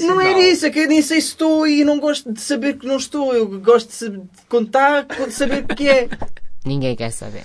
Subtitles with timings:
[0.00, 2.76] Não era isso, é que eu nem sei se estou e não gosto de saber
[2.76, 3.34] que não estou.
[3.34, 6.08] Eu gosto de saber, quando está, de saber que é.
[6.64, 7.44] Ninguém quer saber.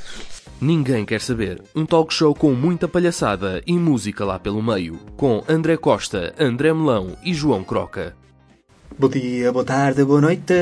[0.60, 1.62] Ninguém quer saber.
[1.76, 4.98] Um talk show com muita palhaçada e música lá pelo meio.
[5.18, 8.16] Com André Costa, André Melão e João Croca.
[8.98, 10.54] Bom dia, boa tarde, boa noite.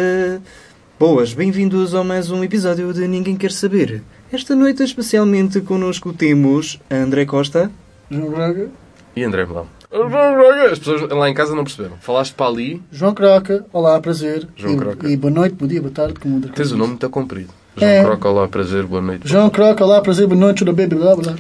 [0.99, 4.03] Boas, bem-vindos a mais um episódio de Ninguém Quer Saber.
[4.31, 7.71] Esta noite, especialmente, connosco temos André Costa.
[8.09, 8.69] João Braga.
[9.15, 9.80] E André Melão.
[9.91, 11.97] As pessoas lá em casa não perceberam.
[11.99, 13.65] Falaste para ali, João Croca.
[13.73, 14.47] Olá, prazer.
[14.55, 15.09] João e, Croca.
[15.09, 16.75] E boa noite, bom dia, boa tarde, como tens coisa.
[16.75, 17.49] o nome muito comprido.
[17.75, 18.03] João É.
[18.03, 19.27] Croca, olá, prazer, boa noite.
[19.27, 21.35] João Croca, olá, prazer, boa noite, tudo bem, blá, blá.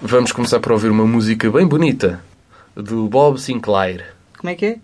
[0.00, 2.20] Vamos começar por ouvir uma música bem bonita
[2.76, 4.14] do Bob Sinclair.
[4.38, 4.78] Como é que é?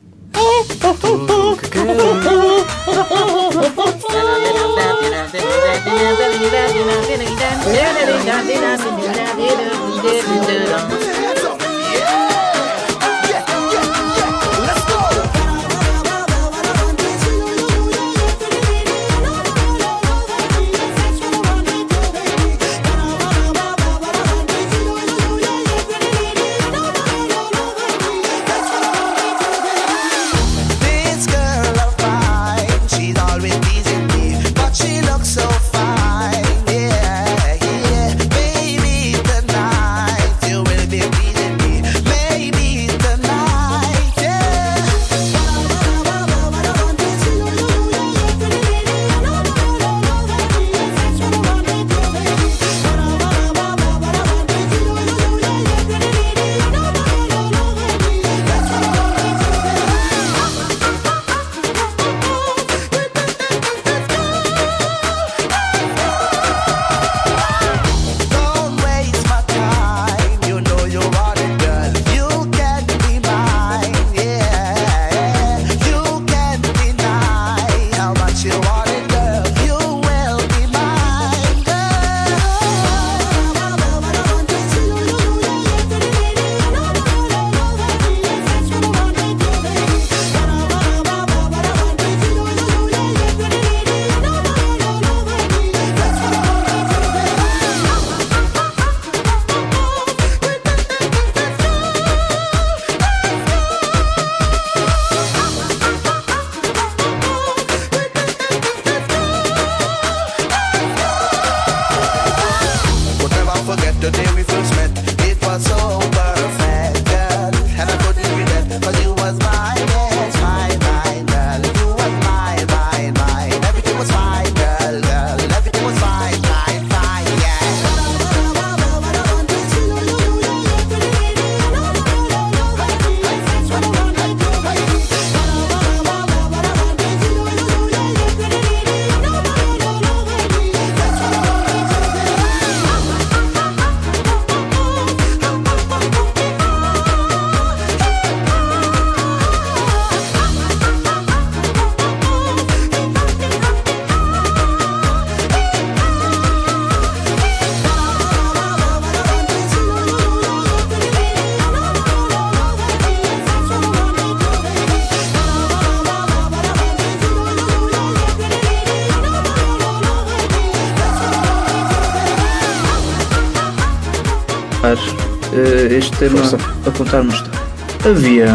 [175.91, 176.59] Este tema Força.
[176.87, 177.61] a contar uma história.
[178.05, 178.47] Havia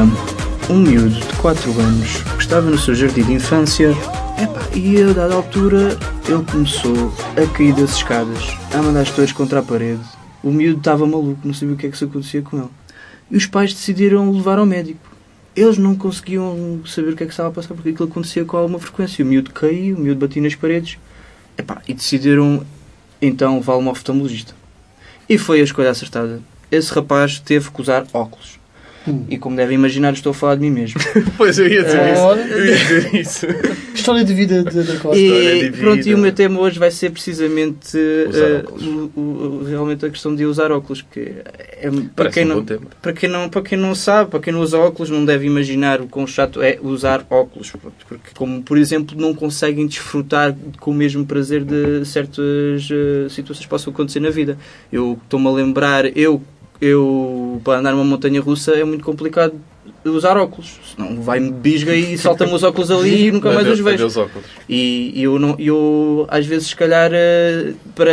[0.70, 3.90] um miúdo de 4 anos que estava no seu jardim de infância
[4.42, 9.32] epá, e a dada altura ele começou a cair das escadas, a mandar as todas
[9.32, 10.04] contra a parede.
[10.44, 12.70] O miúdo estava maluco, não sabia o que é que se acontecia com ele.
[13.32, 15.00] E os pais decidiram levar ao médico.
[15.56, 18.58] Eles não conseguiam saber o que é que estava a passar porque aquilo acontecia com
[18.58, 19.26] alguma frequência.
[19.26, 21.00] O miúdo caía, o miúdo batia nas paredes
[21.58, 22.64] epá, e decidiram
[23.20, 24.54] então levá-lo a um oftalmologista.
[25.28, 26.53] E foi a escolha acertada.
[26.76, 28.62] Esse rapaz teve que usar óculos.
[29.06, 29.26] Hum.
[29.30, 30.98] E como devem imaginar, estou a falar de mim mesmo.
[31.38, 32.14] Pois eu ia dizer É.
[32.14, 32.24] isso.
[32.24, 33.48] Eu ia dizer isso.
[33.94, 35.18] História de vida de, da Costa.
[35.20, 37.98] E de pronto, e o meu tema hoje vai ser precisamente
[38.66, 38.84] óculos.
[38.86, 41.02] o- o- realmente a questão de usar óculos.
[41.02, 42.66] Que é, para, Parece quem um não,
[43.02, 46.00] para, quem não, para quem não sabe, para quem não usa óculos, não deve imaginar
[46.00, 47.74] o quão chato é usar óculos.
[48.08, 53.66] Porque, como por exemplo, não conseguem desfrutar com o mesmo prazer de certas eh, situações
[53.66, 54.58] que possam acontecer na vida.
[54.92, 56.42] Eu estou-me a lembrar, eu,
[56.82, 59.54] eu para andar numa montanha russa é muito complicado
[60.06, 60.80] usar óculos.
[60.96, 64.04] Senão vai-me bisga e salta-me os óculos ali e nunca mais os vejo.
[64.68, 68.12] E eu, não, eu às vezes, se calhar, eh, para.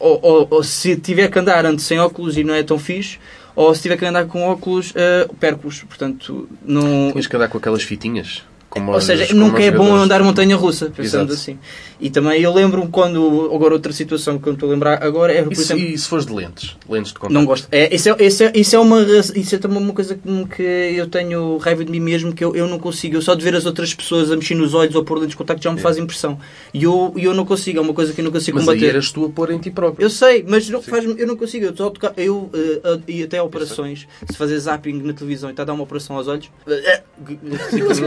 [0.00, 3.18] Ou, ou- ou se tiver que andar ando sem óculos e não é tão fixe,
[3.56, 5.82] ou se tiver que andar com óculos, uh, perco-os.
[5.82, 7.10] Portanto, não.
[7.10, 8.42] Tinhas que andar com aquelas fitinhas.
[8.70, 11.32] Como Ou seja, como nunca é bom andar montanha russa, pensando Exato.
[11.32, 11.58] assim.
[11.98, 13.50] E também eu lembro-me quando.
[13.52, 15.84] Agora, outra situação que eu estou a lembrar agora é, por E se, exemplo.
[15.84, 16.76] e se fores de lentes?
[16.88, 17.32] Lentes de contato?
[17.34, 17.66] Não gosto.
[17.72, 19.00] É, isso, é, isso, é, isso, é uma,
[19.34, 22.54] isso é também uma coisa que, que eu tenho raiva de mim mesmo, que eu,
[22.54, 23.16] eu não consigo.
[23.16, 25.36] Eu só de ver as outras pessoas a mexer nos olhos ou pôr lentes de
[25.38, 26.38] contacto já me faz impressão.
[26.74, 28.86] E eu, e eu não consigo, é uma coisa que eu não consigo Mas combater.
[28.90, 30.04] eras tu a pôr em ti próprio.
[30.04, 31.64] Eu sei, mas não, faz eu não consigo.
[31.64, 35.62] Eu, só tocar, eu eh, e até operações, se fazer zapping na televisão e está
[35.62, 36.50] a dar uma operação aos olhos.
[36.68, 37.02] eh,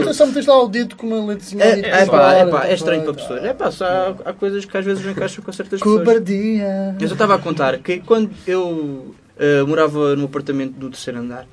[0.04, 0.16] Mas
[0.62, 1.64] o dedo com uma lentezinha.
[1.64, 3.44] É, é, pá, é, pá, é estranho para pessoas.
[3.44, 6.00] É pá, só há, há coisas que às vezes não encaixam com certas pessoas.
[6.00, 6.96] Cobardia.
[7.00, 11.46] Eu só estava a contar que quando eu eh, morava no apartamento do terceiro andar,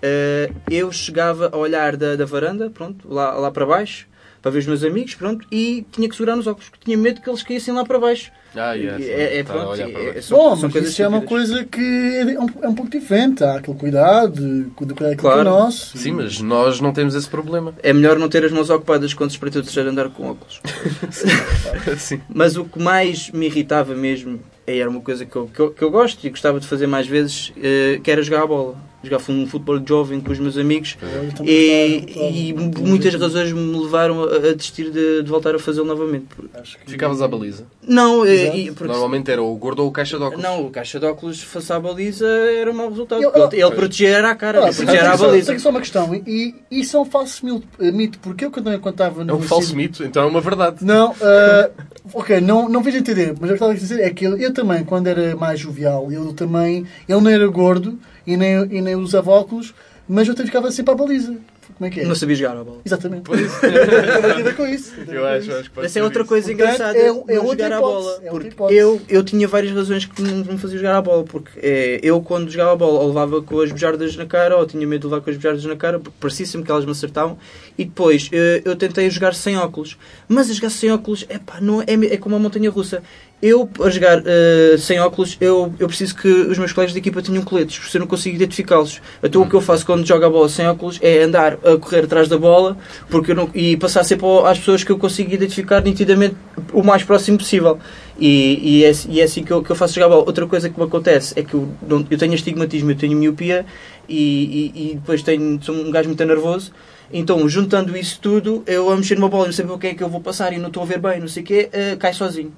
[0.00, 4.06] eh, eu chegava a olhar da, da varanda, pronto, lá, lá para baixo,
[4.40, 7.20] para ver os meus amigos, pronto, e tinha que segurar nos óculos, porque tinha medo
[7.20, 8.30] que eles caíssem lá para baixo.
[8.54, 9.10] Ah, E- sim.
[9.10, 12.38] é, é, a pronto, é- são, Bom, são mas isso é uma coisa que é
[12.38, 13.42] um, é um pouco diferente.
[13.42, 15.44] Há aquele cuidado, cuidado aquilo que é Claro.
[15.44, 15.96] nosso.
[15.96, 17.74] Sim, mas nós não temos esse problema.
[17.82, 20.60] É melhor não ter as mãos ocupadas quando se espreita o terceiro andar com óculos.
[21.98, 22.20] Sim.
[22.28, 25.70] Mas o que mais me irritava mesmo, e era uma coisa que eu, que eu,
[25.70, 28.76] que eu gosto e gostava de fazer mais vezes, eh, que era jogar a bola.
[29.02, 30.96] Jogar um futebol jovem com os meus amigos
[31.36, 35.86] também e, e muitas razões me levaram a, a desistir de, de voltar a fazê-lo
[35.86, 36.26] novamente.
[36.54, 37.64] Acho que- Ficavas à baliza.
[37.86, 40.42] Não, eh, e- porque Normalmente era o gordo ou o caixa de óculos.
[40.42, 43.22] não, o caixa de óculos face à baliza era um mau resultado.
[43.22, 45.46] Eu- ele, eu- ele protegia era a cara, Ah, ele protegia era a só- baliza.
[45.48, 46.14] Tenho só uma questão.
[46.14, 49.36] E e isso é um falso mil- eh, mito, porque eu quando eu É no
[49.36, 50.84] um falso mito, então é uma verdade.
[50.84, 51.70] Não, ah,
[52.14, 54.36] ok, não, não vejo entender, mas o que eu estava a dizer é que eu,
[54.38, 58.80] eu também, quando era mais jovial, eu também, ele não era gordo e nem, e
[58.80, 59.74] nem usava óculos,
[60.08, 61.36] mas eu também ficava sempre à baliza.
[61.78, 62.04] Como é que é?
[62.04, 62.78] Não sabia jogar a bola.
[62.84, 63.24] Exatamente.
[63.32, 63.34] A
[64.42, 64.92] ver com isso.
[65.08, 66.28] A Eu com acho, acho que Essa é outra isso.
[66.28, 67.10] coisa Portanto, engraçada é- é
[67.40, 68.20] outra jogar a hipótese, bola.
[68.24, 71.24] é Porque eu, eu tinha várias razões que não me faziam jogar a bola.
[71.24, 74.66] Porque é, eu, quando jogava a bola, ou levava com as bejardas na cara, ou
[74.66, 76.90] tinha medo de levar com as bejardas na cara, porque parecia sempre que elas me
[76.90, 77.38] acertavam.
[77.78, 79.96] E depois eh, eu tentei jogar sem óculos.
[80.28, 83.02] Mas a jogar sem óculos epá, não é, é como a montanha russa.
[83.44, 87.20] Eu, a jogar eh, sem óculos, eu, eu preciso que os meus colegas de equipa
[87.20, 89.00] tenham coletes, porque eu não consigo identificá-los.
[89.20, 92.04] Então o que eu faço quando jogo a bola sem óculos é andar a correr
[92.04, 92.76] atrás da bola
[93.10, 96.36] porque não, e passar sempre às pessoas que eu consigo identificar nitidamente
[96.72, 97.80] o mais próximo possível.
[98.16, 100.22] E, e, é, e é assim que eu, que eu faço jogar a bola.
[100.24, 103.66] Outra coisa que me acontece é que eu, não- eu tenho astigmatismo, eu tenho miopia
[104.08, 106.70] e, e, e depois tenho, sou um gajo muito nervoso.
[107.12, 109.94] Então, juntando isso tudo, eu a mexer numa bola e não saber o que é
[109.94, 111.96] que eu vou passar e não estou a ver bem, não sei o quê, eh,
[111.96, 112.52] cai sozinho.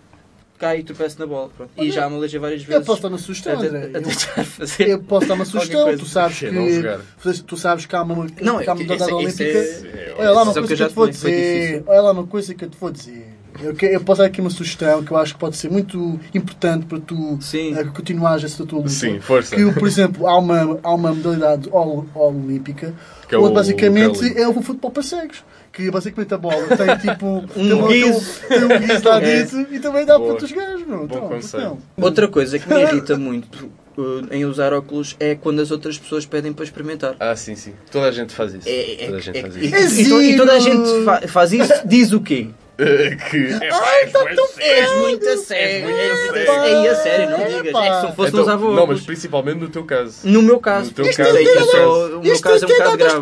[0.58, 1.50] Cai e tropeço na bola.
[1.56, 1.70] Pronto.
[1.76, 2.86] E já me alejei várias Eu vezes.
[2.86, 3.90] posso dar uma sugestão, a, André.
[3.92, 4.82] a tentar fazer.
[4.84, 5.96] Eu, eu posso dar uma sugestão.
[5.98, 6.98] Tu sabes Que é
[7.46, 9.44] tu sabes que há uma, Não, que há uma isso- modalidade isso olímpica.
[9.44, 11.82] é- Olha lá uma Isso é coisa que eu já eu te vou dizer.
[11.86, 13.26] Olha lá uma coisa que eu te vou dizer.
[13.62, 16.18] Eu, que- eu posso dar aqui uma sugestão que eu acho que pode ser muito
[16.34, 17.72] importante para tu Sim.
[17.76, 18.90] eh, continuares essa tua luta.
[18.90, 19.54] Sim, força.
[19.54, 22.92] Que, por exemplo, há uma, há uma modalidade ol- olímpica
[23.28, 25.44] Que é onde o basicamente é o futebol para cegos.
[25.74, 27.26] Que basicamente a bola tem tipo
[27.56, 28.40] Um tem uma- tem guizo.
[28.48, 29.20] tem um guizo lá É.
[29.20, 30.30] dentro e também dá Boa.
[30.30, 31.06] para tu jogares, meu.
[31.06, 31.78] Bom Então.
[32.00, 33.66] Outra coisa que me irrita muito
[33.98, 37.16] uh, em usar óculos é quando as outras pessoas pedem para experimentar.
[37.18, 37.72] Ah, sim, sim.
[37.90, 38.68] Toda a gente faz isso.
[38.68, 40.00] É, é, Toda a gente é- faz e, isso.
[40.00, 42.48] e to- e toda a gente fa- faz isso, diz o quê?
[42.76, 45.88] Que é Ai, está tão És muito a sério.
[45.88, 47.58] É, é, é a sério, não digas.
[47.58, 50.18] É que se não fosse não usava Então, não, mas principalmente no teu caso.
[50.24, 52.96] No meu caso, No teu porque caso, teu sou- o meu caso é um bocado
[52.96, 53.18] grave.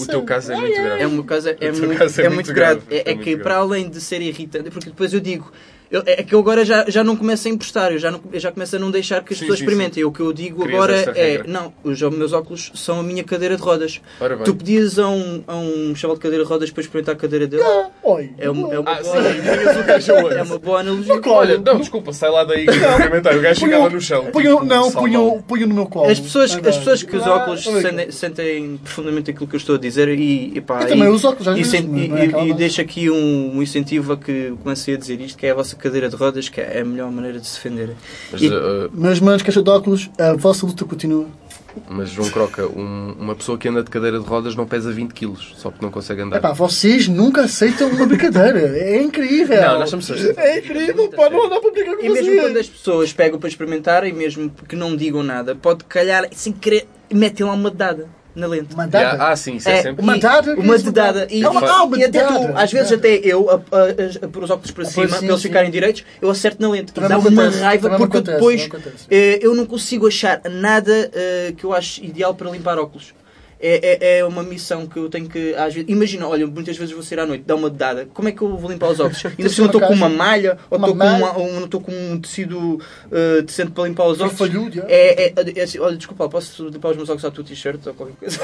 [0.00, 1.02] O teu caso é muito grave.
[1.02, 2.80] É, um caso, é, muito, é é muito grave.
[2.90, 5.52] É, é é que para além de ser irritante, porque depois eu digo,
[5.90, 8.40] eu- é que eu agora já, já não começo a emprestar, eu já, não, eu
[8.40, 10.04] já começo a não deixar que as Sim, pessoas sim, experimentem.
[10.04, 13.56] O que eu digo Crias agora é: não, os meus óculos são a minha cadeira
[13.56, 14.00] de rodas.
[14.44, 17.46] Tu pedias a um, a um chaval de cadeira de rodas para experimentar a cadeira
[17.46, 17.62] dele?
[18.02, 18.30] Oi.
[18.38, 21.20] É, um- é uma, Ah, sim, boa, é uma boa analogia.
[21.26, 23.36] Olha, não, desculpa, sai lá daí experimentar.
[23.36, 24.26] O gajo chegava no chão.
[24.32, 26.10] punham- tipo, não, punham, punham no meu colo.
[26.10, 26.68] As pessoas, Anda.
[26.70, 27.82] as pessoas que os Ah, óculos aqui.
[27.82, 31.08] sentem, sentem profundamente aquilo que eu estou a dizer e, e pá, Eu também e-
[31.08, 34.94] uso óculos e, e- não é e deixo aqui um, um incentivo a que comecei
[34.94, 37.38] a dizer isto, que é a vossa cadeira de rodas, que é a melhor maneira
[37.38, 37.90] de se defender.
[38.32, 41.26] Mas, E- uh, Mas, manos, caixa de óculos, a vossa luta continua.
[41.90, 45.12] mas João Croca, um- uma pessoa que anda de cadeira de rodas não pesa 20
[45.12, 46.38] quilos, só porque não consegue andar.
[46.38, 48.58] Epá, vocês nunca aceitam uma brincadeira.
[48.78, 49.60] É incrível.
[49.60, 52.40] Não, nós somos É incrível, pá, não dá para brincar com E mesmo vocês.
[52.40, 56.52] quando as pessoas pegam para experimentar, e mesmo que não digam nada, pode calhar, sem
[56.52, 58.74] querer, metem lá uma dedada na lente.
[58.74, 58.84] Uma.
[58.84, 60.02] Yeah, ah, sim, isso é, É, sempre.
[60.02, 60.54] Uma e- dada?
[60.54, 61.26] Uma dedada.
[61.30, 64.28] E, Ah, uma- ah, uma e até tu, às vezes até eu, a, a- a
[64.28, 65.48] pôr os óculos para Ah, cima, para eles sim.
[65.48, 66.90] ficarem direitos, eu acerto na lente.
[66.90, 69.06] E Também dá-me me uma acontece, raiva me porque acontece, depois acontece.
[69.10, 73.14] eh, eu não consigo achar nada eh, que eu acho ideal para limpar óculos.
[73.58, 75.54] É, é, é uma missão que eu tenho que.
[75.54, 78.06] Às vezes, imagina, olha, muitas vezes vou sair à noite, dar uma dedada.
[78.12, 79.24] Como é que eu vou limpar os óculos?
[79.26, 83.42] Ainda por cima estou com uma malha, ou estou com, estou com um tecido uh,
[83.42, 84.38] decente para limpar os óculos.
[84.38, 84.84] Farfalhudo, já.
[84.88, 87.94] É, é, é assim, olha, desculpa, posso limpar os meus óculos à tua t-shirt ou
[87.94, 88.38] qualquer coisa?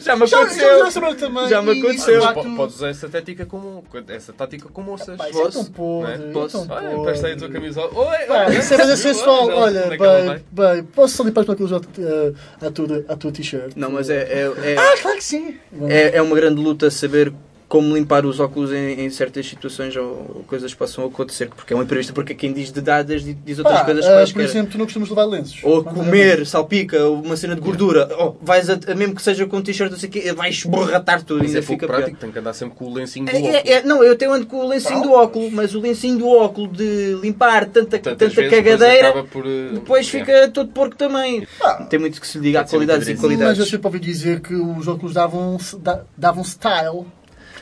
[0.00, 0.90] já me aconteceu.
[0.90, 2.22] já, já, também, Já me aconteceu.
[2.22, 5.18] facto, Podes usar essa tática com, essa tática com moças.
[5.18, 5.64] isso é Posso?
[5.64, 6.14] tão podre, é?
[6.14, 6.66] é Posso?
[6.70, 7.90] Olha, presta aí a tua camisola.
[7.94, 9.48] Oi, Pá, olha, isso é sensual.
[9.48, 13.72] olha, é bem, posso só limpar os óculos à tua t-shirt?
[13.76, 15.56] Não, mas é, é, é, Ah, claro que sim.
[15.88, 17.32] é, é uma grande luta saber
[17.68, 21.76] como limpar os óculos em, em certas situações ou coisas que possam acontecer, porque é
[21.76, 24.44] um imprevisto, porque quem diz de dadas diz, outras Pá, coisas ah, por quaisquer.
[24.44, 25.60] exemplo, tu não costumas levar lenços.
[25.62, 29.60] Ou comer, salpica, ou uma cena de gordura, ou vais a, mesmo que seja com
[29.60, 31.96] t-shirt, não sei o quê, vais esborratar tudo, Mas ainda é pouco fica pior.
[31.98, 33.54] prático, tem que andar sempre com o lencinho do É, óculos.
[33.54, 36.28] é, é, não, eu tenho ando com o lencinho do óculo, mas o lencinho do
[36.28, 40.10] óculo de limpar tanta, Tantas tanta depois cagadeira, por, eh, depois é.
[40.10, 41.46] fica todo porco também.
[41.62, 41.84] Ah.
[41.84, 43.68] Tem muito que se diga a qualidades e muito Mas eu qualidades.
[43.70, 47.04] sempre ouvi dizer que os óculos davam, da- davam style.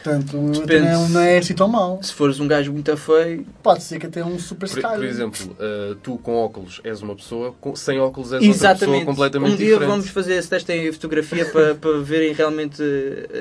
[0.07, 0.89] Portanto, Depende.
[0.89, 2.01] não, não é assim tão mau.
[2.03, 4.97] Se fores um gajo muito feio, Pode ser que até um super Por, style.
[4.97, 8.71] por exemplo, eh, tu com óculos és uma pessoa, com- sem óculos és outra pessoa
[8.73, 9.05] Exatamente.
[9.05, 9.89] completamente um dia diferente.
[9.89, 12.83] vamos fazer esse teste em fotografia para, para verem realmente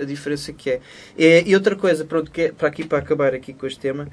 [0.02, 0.80] a diferença que é.
[1.18, 4.08] É, E outra coisa, pronto, que é, para aqui para acabar aqui com este tema,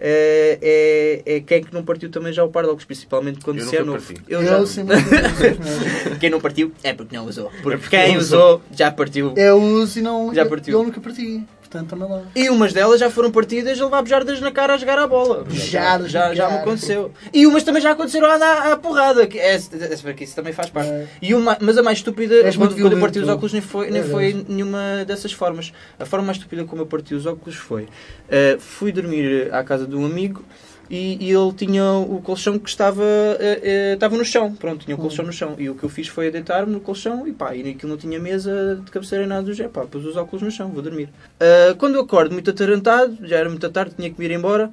[0.00, 3.40] é, é, é quem é que não partiu também já o par de óculos, principalmente
[3.44, 4.14] quando Eu se é novo.
[4.28, 4.66] Eu Eu já.
[4.66, 4.86] sim,
[6.20, 7.50] Quem não partiu é porque não usou.
[7.62, 9.34] Porque porque quem usou já partiu.
[9.36, 10.32] Eu uso e não.
[10.34, 10.78] Já eu- partiu.
[10.78, 11.42] Eu nunca parti.
[11.70, 12.22] Portanto, também lá.
[12.34, 15.44] E umas delas já foram partidas a levar bejardas na cara a jogar a bola.
[15.44, 16.62] Bejardas já, já me cara.
[16.62, 17.12] aconteceu.
[17.32, 19.26] E umas também já aconteceram a andar à porrada.
[19.26, 20.90] Que é, é, que isso também faz parte.
[20.90, 21.06] É.
[21.20, 23.90] E uma, mas a mais estúpida, És quando, quando eu parti os óculos, nem foi,
[23.90, 25.70] nem É, foi nenhuma dessas formas.
[25.98, 27.86] A forma mais estúpida como eu parti os óculos foi:
[28.30, 30.42] eh, fui dormir à casa de um amigo.
[30.90, 34.54] E, e ele tinha o colchão que estava, eh, eh, estava no chão.
[34.54, 35.54] Pronto, tinha o colchão no chão.
[35.58, 38.18] E o que eu fiz foi deitar-me no colchão e pá, e aquilo não tinha
[38.18, 39.72] mesa de cabeceira nada do género.
[39.74, 41.10] Pá, pus os óculos no chão, vou dormir.
[41.38, 44.70] Ah, quando eu acordo muito atarantado, já era muito tarde, tinha que me ir embora,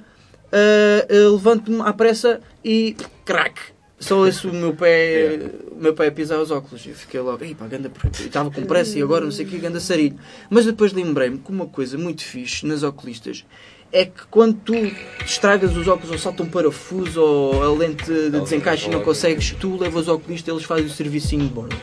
[1.10, 3.76] levanto-me à pressa e crack!
[3.98, 5.40] Só esse o meu pé,
[5.72, 6.86] o meu pé a pisar os óculos.
[6.86, 9.58] Eu fiquei logo, "Ei, pá, ganda, estava com pressa e agora não sei o que,
[9.58, 10.18] ganda sarilho.
[10.50, 13.44] Mas depois lembrei-me que uma coisa muito fixe nas oculistas
[13.92, 14.74] é que quando tu
[15.24, 19.52] estragas os óculos ou salta um parafuso ou a lente de desencaixe e não consegues,
[19.58, 21.76] tu levas o oculista e eles fazem o servicinho de bordo.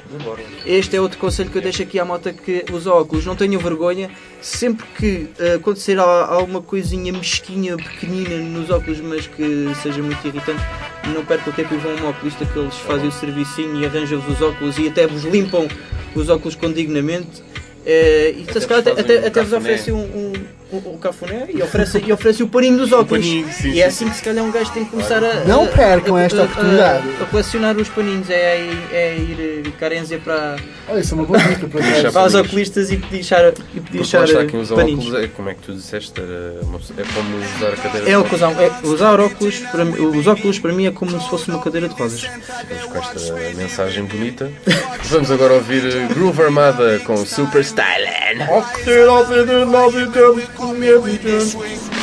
[0.65, 3.25] Este é outro conselho que eu deixo aqui à moto que usa óculos.
[3.25, 4.09] Não tenham vergonha.
[4.41, 10.25] Sempre que eh, acontecer al- alguma coisinha mesquinha, pequenina nos óculos, mas que seja muito
[10.27, 10.61] irritante,
[11.13, 13.85] não percam o tempo e vão a um oculista que eles fazem o servicinho e
[13.85, 15.67] arranjam-vos os óculos e até vos limpam
[16.13, 17.41] os óculos com dignamente.
[17.85, 20.33] Eh, e Até se calhar até, um até vos oferecem um, um,
[20.73, 23.25] um, um cafuné e oferecem, e oferecem o paninho dos óculos.
[23.25, 24.05] paninho, sim, e é sim.
[24.05, 25.43] assim que se calhar um gajo tem que começar a.
[25.45, 27.07] Não percam a- esta a- oportunidade.
[27.19, 30.55] A, a colecionar os paninhos, é, é, é ir eh, carência para,
[30.87, 32.35] Olha, isso é uma boa dica para para os paninhos.
[32.35, 35.05] oculistas e deixar, e Porque eh, aqui usar paninhos.
[35.05, 36.19] óculos, é como é que tu disseste,
[36.63, 40.27] uma é como usar a cadeira É o de usar, é, usar óculos, para, os
[40.27, 42.21] óculos para mim é como se fosse uma cadeira de rodas.
[42.21, 44.51] Ficamos com esta mensagem bonita.
[45.05, 48.43] Vamos agora ouvir eh, Groove Armada com Super Styling.
[50.63, 52.02] welcome every turn.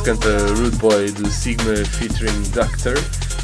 [0.00, 2.98] Se canta Rude Boy de Sigma featuring Doctor.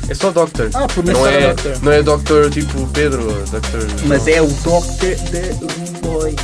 [0.09, 0.71] É só Doctor.
[0.75, 1.83] Ah, por não é, Doctor.
[1.83, 3.87] não é Doctor tipo Pedro, ou Doctor.
[4.07, 6.35] Mas é o Doctor da Rude Boy.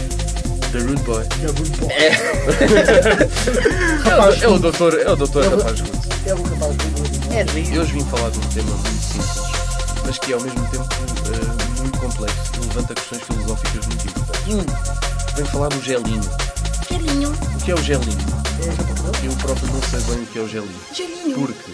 [0.72, 1.25] The Rude Boy.
[1.42, 1.92] É Rude Boy.
[1.92, 2.11] É,
[4.11, 6.09] Rapaz, é o doutor, é o doutor É o- Rapaz Guto.
[6.27, 7.75] É o rapaz do Rude É rir.
[7.75, 9.42] Eu hoje vim falar de um tema muito simples,
[10.05, 10.88] mas que é ao mesmo tempo
[11.33, 14.55] eh, muito complexo e levanta questões filosóficas muito importantes.
[14.55, 14.66] Hum.
[15.37, 16.22] Venho falar do gelinho.
[16.90, 17.31] Gelinho.
[17.31, 18.42] O que é o gelinho?
[18.61, 18.91] É?
[19.24, 20.80] Eu próprio não sei bem o que é o gelinho.
[20.92, 21.34] Gelinho.
[21.34, 21.70] Porque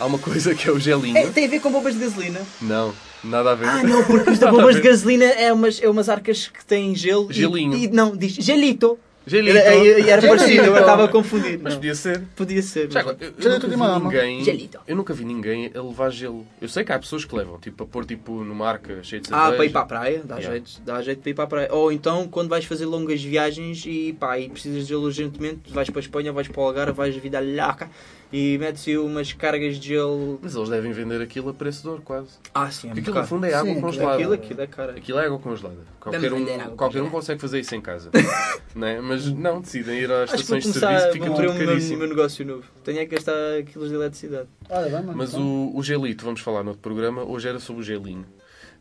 [0.00, 1.16] há uma coisa que é o gelinho.
[1.16, 2.40] É, tem a ver com bombas de gasolina.
[2.60, 3.68] Não, nada a ver.
[3.68, 7.28] Ah, não, porque as bombas de gasolina é umas, é umas arcas que têm gelo.
[7.30, 7.76] e- Gelinho.
[7.76, 8.98] E, não, diz gelito.
[9.26, 9.56] Gelito.
[9.58, 10.26] Era, era Gelito.
[10.28, 11.58] parecido, eu estava a confundir.
[11.60, 12.22] Mas Não, podia ser.
[12.36, 12.90] podia ser.
[12.92, 14.44] Já eu, eu nunca de vi ninguém.
[14.44, 14.78] Gelito.
[14.86, 16.46] Eu nunca vi ninguém a levar gelo.
[16.60, 19.28] Eu sei que há pessoas que levam, tipo, a pôr tipo numa arca cheia de
[19.32, 19.56] Ah, cerveja.
[19.56, 20.50] para ir para a praia, dá, Yeah.
[20.56, 21.68] jeito, dá jeito para ir para a praia.
[21.72, 25.90] Ou então, quando vais fazer longas viagens e pá, e precisas de gelo urgentemente, vais
[25.90, 27.90] para a Espanha, vais para o Algarve, vais a vida laca
[28.32, 30.38] e metes-se umas cargas de gelo.
[30.42, 32.30] Mas eles devem vender aquilo a preço de ouro, quase.
[32.52, 34.14] Ah, sim, é Porque aquilo no fundo é água Sim, congelada.
[34.16, 34.92] Aquilo, aquilo é cara.
[34.92, 35.78] Aquilo é água congelada.
[36.00, 38.10] Qualquer um, água qualquer um consegue fazer isso em casa.
[38.74, 39.00] não é?
[39.00, 41.98] Mas não, decidem ir às Acho estações de serviço, fica tudo meu, caríssimo.
[41.98, 42.64] meu negócio novo.
[42.84, 43.32] Tenho é que gastar
[43.72, 44.48] quilos de eletricidade.
[44.68, 45.02] Olha.
[45.14, 48.26] Mas o, o gelito, vamos falar no outro programa, hoje era sobre o gelinho.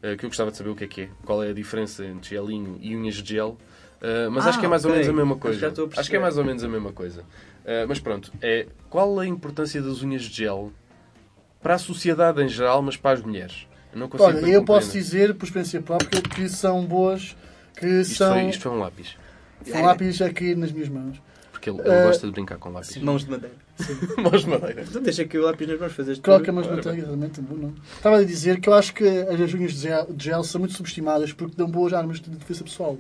[0.04, 1.10] eh, que eu gostava de saber o que é que é.
[1.24, 3.58] Qual é a diferença entre gelinho e unhas de gel.
[4.02, 5.02] eh, mas Ah, acho que é mais ou ok.
[5.02, 5.74] menos a mesma coisa.
[5.98, 7.24] Acho que é mais ou menos a mesma coisa.
[7.66, 10.72] Eh, mas pronto, é, qual a importância das unhas de gel
[11.62, 13.68] para a sociedade em geral, mas para as mulheres?
[13.92, 15.04] Eu não consigo Olha, eu posso compreender.
[15.12, 17.36] dizer, por experiência própria, que são boas,
[17.78, 19.16] que Isto, são foi, isto foi um lápis.
[19.68, 21.22] um lápis aqui nas minhas mãos.
[21.52, 22.98] Porque ele, ele Eh, gosta de brincar com lápis.
[22.98, 23.56] Mãos de madeira.
[24.22, 24.84] Mãos de madeira.
[24.88, 26.54] Então deixa aqui o lápis nas mãos fazer barulho.
[26.54, 27.74] mas não tem realmente bom, não.
[27.96, 30.74] Estava a dizer que eu acho que as unhas de gel, de gel são muito
[30.76, 32.98] subestimadas porque dão boas armas de defesa pessoal.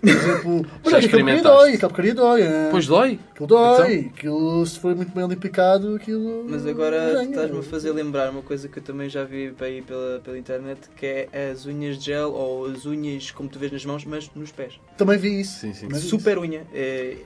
[0.00, 1.48] Por exemplo, mas Já é que experimentaste?
[1.58, 2.42] dói, aquela porcaria dói.
[2.42, 2.68] é.
[2.70, 3.18] Pois dói.
[3.32, 4.10] Aquilo dói, Então?
[4.14, 6.44] aquilo se for muito bem limpicado, aquilo.
[6.48, 10.20] Mas agora estás-me a fazer lembrar uma coisa que eu também já vi aí pela,
[10.24, 13.84] pela internet, que é as unhas de gel ou as unhas como tu vês nas
[13.84, 14.74] mãos, mas nos pés.
[14.96, 15.60] Também vi isso.
[15.60, 15.92] Sim, sim.
[15.94, 16.62] Super unha.
[16.72, 17.16] É,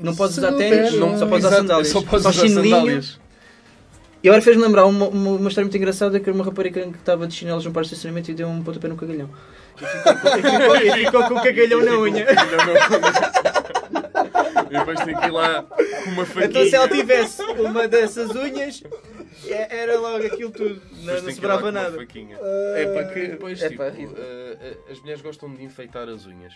[0.00, 0.70] não podes usar Super.
[0.70, 1.88] ténis, só podes usar sandálias.
[1.88, 3.20] Só podes usar sandálias.
[4.22, 6.96] E agora fez-me lembrar uma, uma, uma história muito engraçada que era uma rapariga que
[6.98, 9.30] estava de chinelos num parque de estacionamento e deu um pontapé no cagalhão.
[9.80, 12.26] E ficou, com- e ficou- e ficou com o cagalhão na unha.
[14.66, 16.46] E depois tem que ir lá com uma faquinha.
[16.46, 18.82] Então se ela tivesse uma dessas unhas,
[19.46, 20.82] é- era logo aquilo tudo.
[21.04, 21.96] Não, não sobrava nada.
[21.96, 22.36] faquinha.
[22.74, 23.26] É para Porque que.
[23.28, 26.54] depois, É tipo, eh, as mulheres gostam de enfeitar as unhas.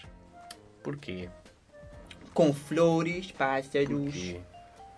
[0.83, 1.29] Porquê?
[2.35, 3.89] Com flores, pássaros.
[3.89, 4.41] Porquê?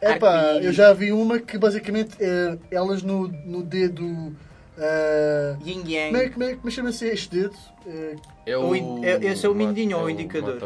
[0.01, 0.65] Epá, Arco-íris.
[0.67, 4.35] eu já vi uma que basicamente é, elas no, no dedo.
[4.79, 6.31] ah, Yin como é, yang.
[6.31, 7.55] como é, como chama-se este dedo?
[7.87, 10.59] Eh, É O in- é- esse é o mindinho ou o é indicador?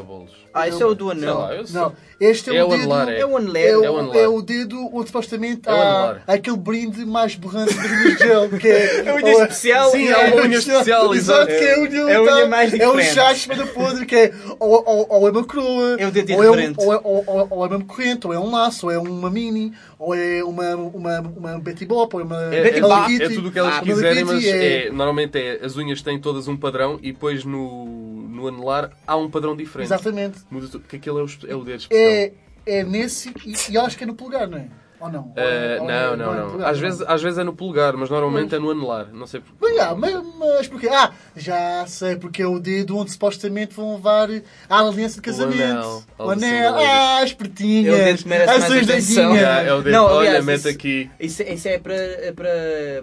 [0.52, 1.38] Ah, esse é o do anel.
[1.38, 2.82] lá, não, este é, É o o dedo.
[2.92, 3.78] anelar, É o É anelar.
[3.78, 4.16] o, É o anelar.
[4.16, 6.22] é o dedo onde supostamente É o há anelar.
[6.26, 9.90] aquele brinde mais unhas de gel, que é É a unha especial.
[9.92, 11.46] Sim, é é a uma unha especial, exato.
[11.46, 13.14] que é a unha, É unha mais É um diferente.
[13.14, 16.42] chacho da podre, que é ou, ou, ou é uma coroa, É o dedo ou,
[16.42, 16.76] é um, diferente.
[16.84, 19.30] ou, é, ou, ou, ou é mesmo corrente, ou é um laço, ou é uma
[19.30, 23.48] mini, ou é uma, uma, uma Betty Bop, ou é uma É, é, é tudo
[23.48, 26.98] o que elas Ah, quiserem, mas é, normalmente é, as unhas têm todas um padrão
[27.02, 29.86] e depois no, no anelar há um padrão diferente.
[29.86, 30.40] Exatamente.
[30.50, 32.00] Muda tudo, porque aquele é o, é o dedo especial.
[32.00, 32.32] É,
[32.66, 34.68] é nesse, e, e eu acho que é no polegar, não é?
[35.00, 35.32] Ou não?
[35.36, 36.46] Ou é- Ah, ou é- não, não, é não.
[36.50, 36.70] polegar?
[36.70, 39.08] Às vezes, às vezes é no polegar, mas normalmente é no anelar.
[39.12, 39.56] Não sei porquê.
[39.60, 40.88] Mas, ah, mas, mas porquê?
[40.88, 44.28] Ah, já sei, porque é o dedo onde supostamente vão levar
[44.68, 45.62] à aliança de casamento.
[45.62, 46.02] anel.
[46.18, 46.72] O A anel.
[46.72, 46.86] da lei.
[46.88, 47.94] Ah, espertinhas.
[47.94, 49.32] É o dedo que merece As mais suas atenção.
[49.34, 49.92] Ah, é o dedo.
[49.92, 51.10] Não, Olha, aliás, mete isso- aqui.
[51.20, 52.48] Isso, é- isso é para, é para,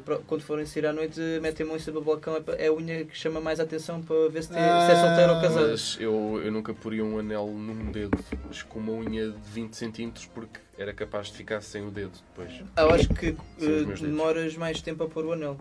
[0.03, 2.35] para quando forem sair à noite, metem a mão em cima do balcão.
[2.35, 4.95] É, para- é a unha que chama mais atenção para ver se, tem- se é
[4.95, 5.67] solteiro ou casado.
[5.71, 9.73] Mas eu, eu nunca poria um anel num dedo, mas com uma unha de 20
[9.75, 12.61] centímetros, porque era capaz de ficar sem o dedo depois.
[12.77, 14.01] Eu acho que dedos.
[14.01, 15.57] demoras mais tempo a pôr o anel.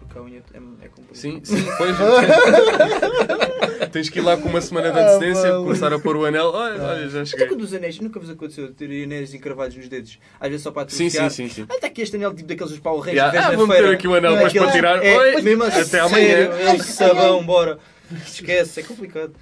[0.00, 1.14] Porque a unha é, é comprida.
[1.14, 1.96] Sim, sim, pois.
[3.90, 5.64] Tens que ir lá com uma semana de Ah, antecedência, mano.
[5.64, 6.46] começar a pôr o anel.
[6.52, 7.46] Olha, olha já Até cheguei.
[7.46, 10.18] com dos anéis, nunca vos aconteceu ter anéis encravados nos dedos.
[10.40, 11.30] Às vezes só para Sim, atrofiar.
[11.30, 11.54] sim, sim.
[11.62, 11.66] sim.
[11.70, 13.38] Ah, está aqui este anel tipo daqueles dos pau reis Yeah.
[13.38, 13.66] Ah, feira.
[13.66, 15.04] meter aqui o anel depois Aquele- para tirar.
[15.04, 16.36] É, Oi, mesmo a até sério, amanhã.
[16.36, 17.78] É sabão, bora.
[18.26, 19.32] Esquece, é complicado.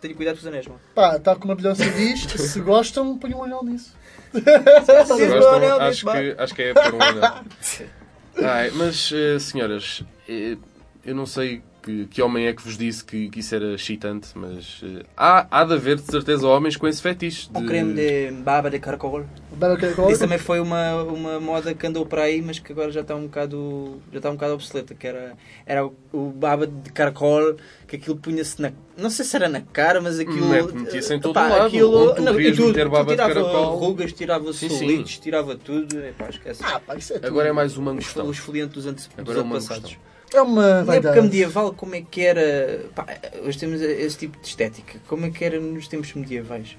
[0.00, 0.80] Tenho cuidado com os anéis, mano.
[0.94, 3.94] Pá, tal como a bilhonça diz, se gostam, ponham um anel nisso.
[4.32, 7.44] Gostam, acho, que, acho que é um anel.
[8.42, 10.56] Ai, mas, eh, senhoras, eh,
[11.04, 14.28] eu não sei que, que homem é que vos disse que, que isso era excitante,
[14.34, 17.50] mas eh, há, há de haver, de certeza, homens com esse fetiche.
[17.50, 17.58] De...
[17.58, 19.24] Um creme de baba de caracol.
[19.52, 20.10] Bebe aquele colo.
[20.10, 23.14] Isso também foi uma, uma moda que andou para aí, mas que agora já está
[23.14, 24.94] um bocado, já está um bocado obsoleta.
[24.94, 28.72] Que era, era o, o baba de caracol, que aquilo punha-se na.
[28.96, 30.46] Não sei se era na cara, mas aquilo.
[30.46, 31.78] Hum, é, metia-se em todo Pá, o lado, onde
[32.16, 33.76] tu não, tudo, meter baba de tirava caracol.
[33.76, 34.78] rugas, tirava Sim, sim.
[34.78, 35.98] solitos, tirava tudo.
[36.04, 36.62] Epá, esquece.
[36.64, 37.26] Ah, pá, isso é tudo.
[37.28, 38.26] Agora é mais uma questão.
[38.26, 39.90] os foliantes dos, ante, Agora é uma antepassados.
[39.90, 40.09] questão.
[40.32, 42.82] É uma Na época medieval, como é que era.
[42.94, 43.06] Pá,
[43.44, 44.98] hoje temos esse tipo de estética.
[45.08, 46.76] Como é que era nos tempos medievais?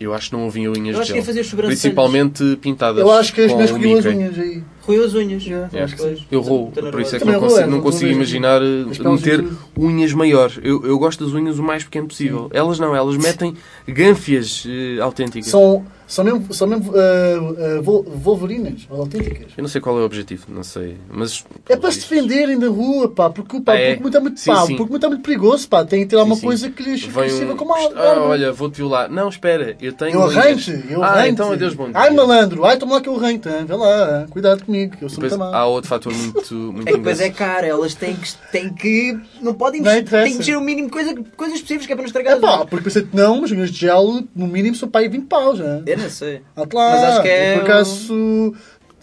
[0.00, 1.24] Eu acho que não havia unhas Eu de acho que ia gel.
[1.24, 1.80] fazer as sobrancelhas.
[1.80, 3.00] Principalmente pintadas.
[3.00, 4.18] Eu acho que as minhas comiam as Mickey.
[4.18, 4.62] unhas aí.
[4.86, 5.42] Roeu as unhas.
[5.44, 5.82] Yeah, É.
[5.84, 6.24] acho que sim.
[6.30, 9.44] Eu roo, por isso é que não consigo, não consigo imaginar eh, meter
[9.78, 10.58] unhas maiores.
[10.62, 12.48] Eu, eu gosto das unhas o mais pequeno possível.
[12.52, 13.54] Elas não, elas metem
[13.88, 15.48] gânfias eh, autênticas.
[15.50, 19.52] São, são mesmo, são mesmo ah, ah, wolverinas, ou autênticas.
[19.56, 20.96] Eu não sei qual é o objetivo, não sei.
[21.10, 21.44] Mas.
[21.68, 23.88] É para se defenderem na rua, pá, porque, pá, Ah, é?
[23.90, 24.76] porque muito é muito, Sim, pá, sim.
[24.76, 27.10] porque muito é muito perigoso, pá, tem que ter alguma Sim, coisa que lhes que
[27.10, 27.56] Vem lhes sirva um...
[27.56, 27.90] como arma.
[28.00, 29.10] Ah, olha, vou-te violar.
[29.10, 30.12] Não, espera, eu tenho.
[30.14, 31.30] eu arranho-te, eu Ah, arranho-te.
[31.32, 31.98] então adeus, bom dia.
[31.98, 33.64] Ai, malandro, ai, toma lá que eu arranho-te, hein?
[33.66, 36.92] vê lá, cuidado comigo, que eu sou Depois muito há outro fator muito, muito É
[36.92, 38.32] que depois é caro, elas têm que.
[38.52, 40.24] Têm que não podem Não mexer, interessa.
[40.24, 42.40] têm que mexer o mínimo de coisa, coisas possíveis que é para não estragar É
[42.40, 45.26] pá, porque pensei que não, mas unhas de gel, no mínimo, são para aí 20
[45.26, 45.82] paus, já.
[45.86, 46.42] Eu não sei.
[46.56, 48.54] Ah, lá, Mas acho que é Por acaso,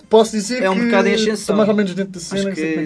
[0.10, 1.34] posso dizer É um que mercado em ascensão.
[1.36, 2.79] estou mais ou menos dentro da cena, Acho que é que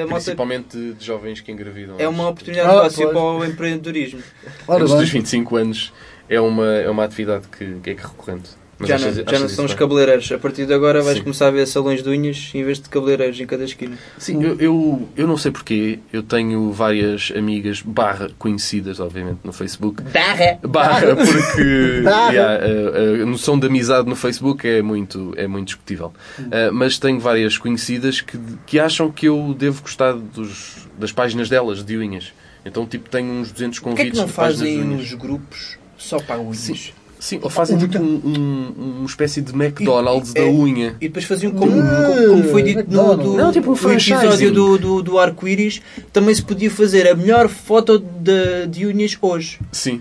[0.00, 1.96] a malta- Principalmente de jovens que engravidam.
[1.98, 2.96] É uma oportunidade Ah, pois.
[3.10, 4.20] para o empreendedorismo.
[4.66, 5.92] Ora Antes dos bem, 25 anos
[6.28, 8.50] é uma, é uma atividade que, que é que recorrente.
[8.82, 10.30] Mas já achas- não, já não são os cabeleireiros.
[10.32, 11.22] A partir de agora vais Sim.
[11.24, 13.96] começar a ver salões de unhas em vez de cabeleireiros em cada esquina.
[14.18, 15.98] Sim, eu, eu, eu não sei porquê.
[16.12, 20.02] Eu tenho várias amigas, barra conhecidas, obviamente, no Facebook.
[20.02, 20.58] Barra!
[20.66, 22.30] Barra, porque Barra.
[22.32, 26.12] yeah, a, a noção de amizade no Facebook é muito, é muito discutível.
[26.38, 31.48] Uh, mas tenho várias conhecidas que, que acham que eu devo gostar dos, das páginas
[31.48, 32.32] delas, de unhas.
[32.64, 35.14] Então, tipo, tenho uns 200 Porquê é convites que não de páginas de fazem uns
[35.14, 36.56] grupos só para unhas?
[36.58, 36.78] Sim.
[37.22, 40.96] Sim, ou fazem tipo um, um- uma espécie de McDonald's E- da é- unha.
[41.00, 43.92] E depois faziam como, Ah, como, como foi dito no, do, Não, tipo um no
[43.92, 45.80] episódio do, do, do arco-íris,
[46.12, 49.60] também se podia fazer a melhor foto de, de unhas hoje.
[49.70, 50.00] Sim.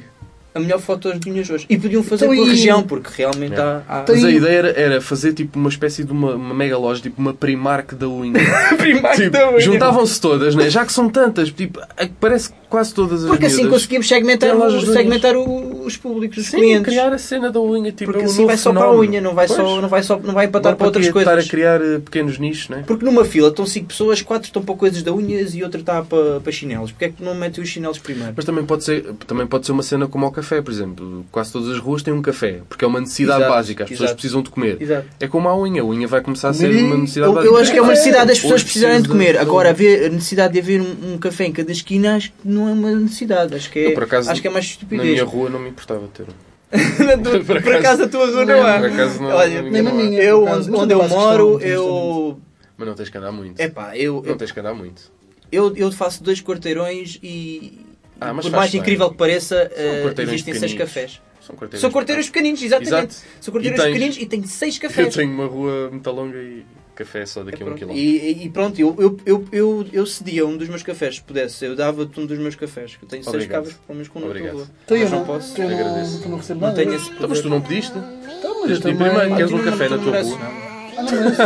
[0.55, 1.67] A melhor foto de unhas hoje.
[1.69, 3.59] E podiam fazer Então, pela e- região, porque realmente É.
[3.61, 3.83] há.
[3.87, 4.05] há...
[4.09, 7.21] Mas a ideia era, era fazer tipo uma espécie de uma, uma mega loja, tipo
[7.21, 8.33] uma Primark da unha.
[8.77, 9.59] Primark Tipo, da unha.
[9.61, 10.71] Juntavam-se todas, né?
[10.71, 14.07] já que são tantas, tipo, é parece que quase todas as Porque assim miúdas conseguimos
[14.07, 16.85] segmentar, o- segmentar o, os públicos, os Sim, clientes.
[16.85, 19.11] criar a cena da unha, tipo, Porque um assim vai só para a fenómeno.
[19.11, 19.57] unha, não vai, Pois.
[19.59, 21.31] só, não vai, só, não vai empatar Não para outras coisas.
[21.33, 22.81] estar a criar eh, pequenos nichos, não é?
[22.83, 26.01] Porque numa fila estão 5 pessoas, 4 estão para coisas da unhas e outra está
[26.01, 26.91] para, para chinelos.
[26.91, 28.33] Porquê é que não metem os chinelos primeiro?
[28.35, 31.25] Mas também pode, ser, também pode ser uma cena como ao café, por exemplo.
[31.31, 34.09] Quase todas as ruas têm um café, porque é uma necessidade Exato, básica, as pessoas
[34.11, 34.15] exato.
[34.21, 34.77] precisam de comer.
[34.81, 35.07] Exato.
[35.19, 37.53] É como a unha, a unha vai começar a ser uma necessidade Eu, básica.
[37.53, 39.37] eu acho que é uma necessidade das pessoas Hoje precisarem de comer.
[39.37, 42.60] Agora, haver, a necessidade de haver um, um café em cada esquina, acho que não
[42.69, 43.55] é uma necessidade.
[43.55, 45.07] Acho que é, Eu, acaso, acho que é mais Na estupidez.
[45.09, 46.51] minha rua não me importava ter um.
[47.05, 48.79] Na tua- Por por acaso a tua rua não é.
[48.79, 50.03] Por acaso não, Olha, não, nem na não é.
[50.03, 50.21] minha.
[50.21, 52.39] Eu, onde, onde eu eu moro, eu.
[52.77, 53.59] Mas não tens que andar muito.
[53.59, 55.11] Epá, eu, Não eu, tens que andar muito.
[55.51, 57.79] eu, eu faço dois quarteirões e.
[58.19, 58.79] Ah, mas por mais bem.
[58.81, 59.69] incrível que pareça,
[60.03, 61.21] quarteirões existem seis cafés.
[61.41, 61.81] São quarteiros.
[61.81, 62.89] São quarteiros pequeninos, exatamente.
[63.15, 63.15] Exato.
[63.41, 65.15] São quarteiros E tens- pequeninos e tem seis Eu cafés.
[65.15, 66.63] tenho uma rua muito longa e
[67.03, 67.79] café só daqui a um Pronto.
[67.79, 68.03] quilómetro.
[68.03, 71.65] E, e pronto, eu, eu, eu, eu, eu cedia um dos meus cafés, se pudesse.
[71.65, 72.95] Eu dava-te um dos meus cafés.
[72.95, 74.53] que Eu tenho seis cabras, pelo menos com o Obrigado.
[74.55, 74.67] rua.
[74.85, 75.61] Então eu Mas não, não posso.
[75.61, 76.29] eu não, Agradeço.
[76.29, 76.81] não recebo Não nada.
[76.81, 77.93] tenho esse Então, mas tu não pediste?
[77.97, 78.97] Então, mas eu também.
[78.97, 80.37] primeiro, Ah, queres um não- café na não tua rua?
[80.39, 81.03] não.
[81.03, 81.41] não mereço.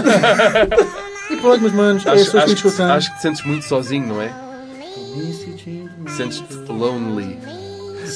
[1.27, 2.89] E pronto, mas manos, é Acho, acho, que tenho.
[2.91, 4.31] acho que te sentes muito sozinho, não é?
[6.15, 7.39] Sentes-te lonely.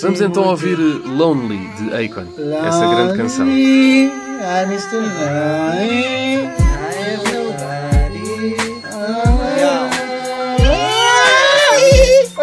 [0.01, 2.27] Vamos então ouvir Lonely de Akon,
[2.67, 3.47] essa grande canção.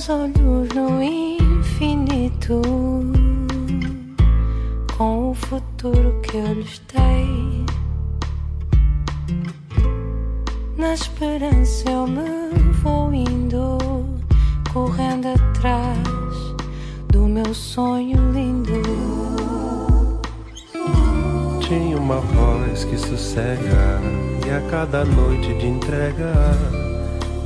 [0.00, 0.59] Meus olhos no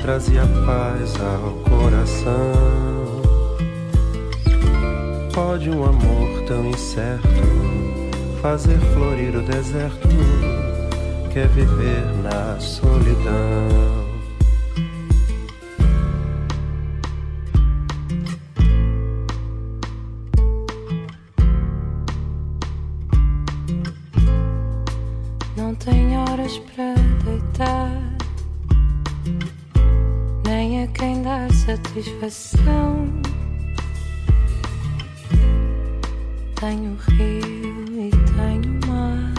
[0.04, 2.52] trazia paz ao coração.
[5.32, 7.26] Pode um amor tão incerto
[8.42, 10.06] fazer florir o deserto?
[11.32, 14.03] Quer viver na solidão?
[32.28, 33.08] Satisfação.
[36.58, 39.34] Tenho rio e tenho mar,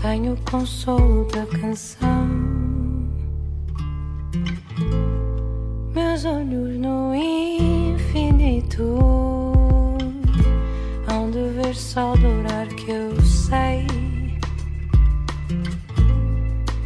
[0.00, 2.28] tenho o consolo da canção.
[5.94, 8.82] Meus olhos no infinito
[11.08, 13.86] hão de ver sol dourar que eu sei.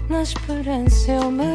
[0.09, 1.49] Na esperança eu me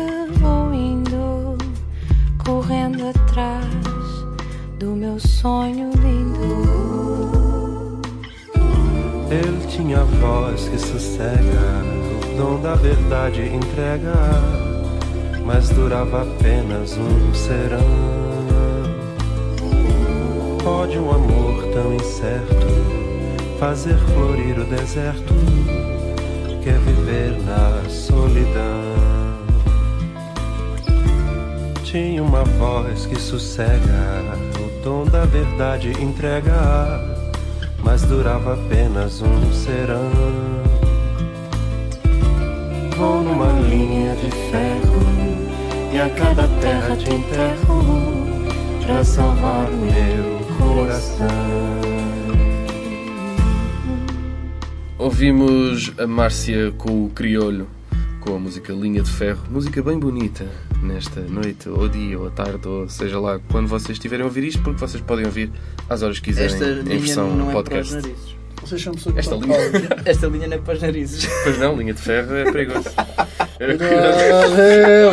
[5.16, 8.02] meu sonho lindo.
[9.32, 11.82] Ele tinha voz que sossega,
[12.34, 14.14] o dom da verdade entrega,
[15.46, 17.80] mas durava apenas um serão.
[20.62, 22.68] Pode um amor tão incerto
[23.58, 25.34] fazer florir o deserto?
[26.62, 28.84] Quer viver na solidão?
[31.86, 34.26] Tinha uma voz que sossega,
[34.86, 36.54] o dom da verdade entrega,
[37.84, 40.12] mas durava apenas um serão.
[42.96, 45.00] Vou numa linha de ferro
[45.92, 47.84] e a cada terra te enterro
[48.86, 51.28] pra salvar o meu coração.
[55.00, 57.68] Ouvimos a Márcia com o Criolho,
[58.22, 59.42] com a música Linha de Ferro.
[59.50, 60.46] Música bem bonita
[60.86, 64.62] nesta noite, ou dia, ou tarde, ou seja lá, quando vocês estiverem a ouvir isto,
[64.62, 65.52] porque vocês podem ouvir
[65.90, 67.94] às horas que quiserem Esta em linha versão não é para os podcast.
[67.96, 68.36] narizes.
[68.62, 69.90] Vocês são pessoas que Esta estão linha-.
[70.06, 71.30] Esta linha não é para os narizes.
[71.44, 72.90] Pois não, linha de ferro é perigoso.
[73.60, 75.06] É,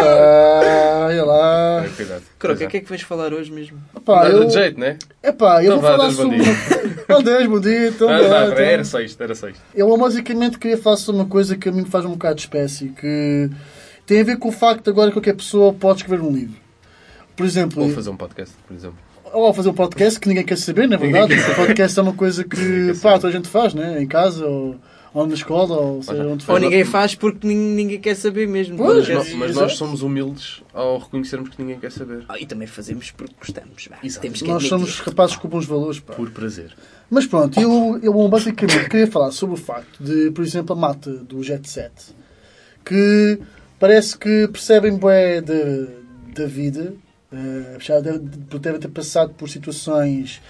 [1.04, 1.84] Olha lá.
[1.96, 2.22] Cuidado.
[2.38, 3.78] Croca, o que é que vais falar hoje mesmo?
[3.96, 4.96] Epá, Nada eu, de jeito, né?
[5.22, 6.38] epá, eu Então vou vá, falar Deus, sobre.
[7.14, 7.88] Oh, Deus, bom dia.
[7.88, 8.58] Então, Ah, então.
[8.58, 9.60] era só isto, era só isto.
[9.74, 12.42] Eu basicamente queria falar sobre uma coisa que a mim me faz um bocado de
[12.42, 13.50] espécie, que
[14.06, 16.56] tem a ver com o facto de agora qualquer pessoa pode escrever um livro.
[17.36, 18.98] Por exemplo, Ou fazer um podcast, por exemplo.
[19.32, 21.52] ou fazer um podcast que ninguém quer saber, na Ninguém verdade.
[21.52, 24.02] O podcast é uma coisa que pá, toda a gente faz, né?
[24.02, 24.76] Em casa, ou,
[25.14, 26.52] ou na escola, ou seja onde for.
[26.52, 28.76] Ou ninguém faz porque nin- ninguém quer saber mesmo.
[28.76, 29.54] Pois, Mas, exato.
[29.54, 32.22] nós somos humildes ao reconhecermos que ninguém quer saber.
[32.28, 33.88] Ah, e também fazemos porque gostamos.
[34.20, 36.12] Temos que Nós somos rapazes com bons valores, pá.
[36.12, 36.74] Por prazer.
[37.10, 41.10] Mas pronto, eu, eu basicamente queria falar sobre o facto de, por exemplo, a mata
[41.10, 41.92] do Jet Set,
[42.84, 43.38] que
[43.82, 46.94] parece que percebem bem da, da vida,
[47.32, 47.76] eh,
[48.48, 50.40] por devem ter passado por situações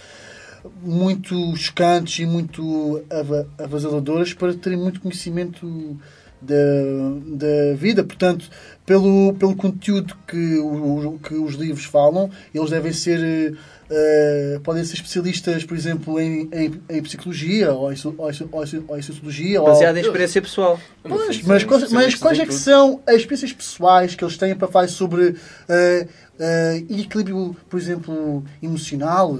[0.82, 5.98] muito chocantes e muito ava- avasalladoras para terem muito conhecimento
[6.42, 8.02] da, da vida.
[8.04, 8.48] Portanto,
[8.84, 13.56] pelo, pelo conteúdo que, o- que os livros falam, eles devem ser.
[13.94, 18.64] eh, podem ser especialistas, por exemplo, em, em, em psicologia ou em, ou em, ou
[18.64, 19.60] em, ou em sociologia.
[19.60, 20.80] ou- Baseado em experiência pessoal.
[21.02, 24.68] Pois, mas, quais- mas quais é que são as experiências pessoais que eles têm para
[24.68, 25.34] falar sobre
[25.68, 26.06] eh,
[26.40, 29.38] eh, equilíbrio, por exemplo, emocional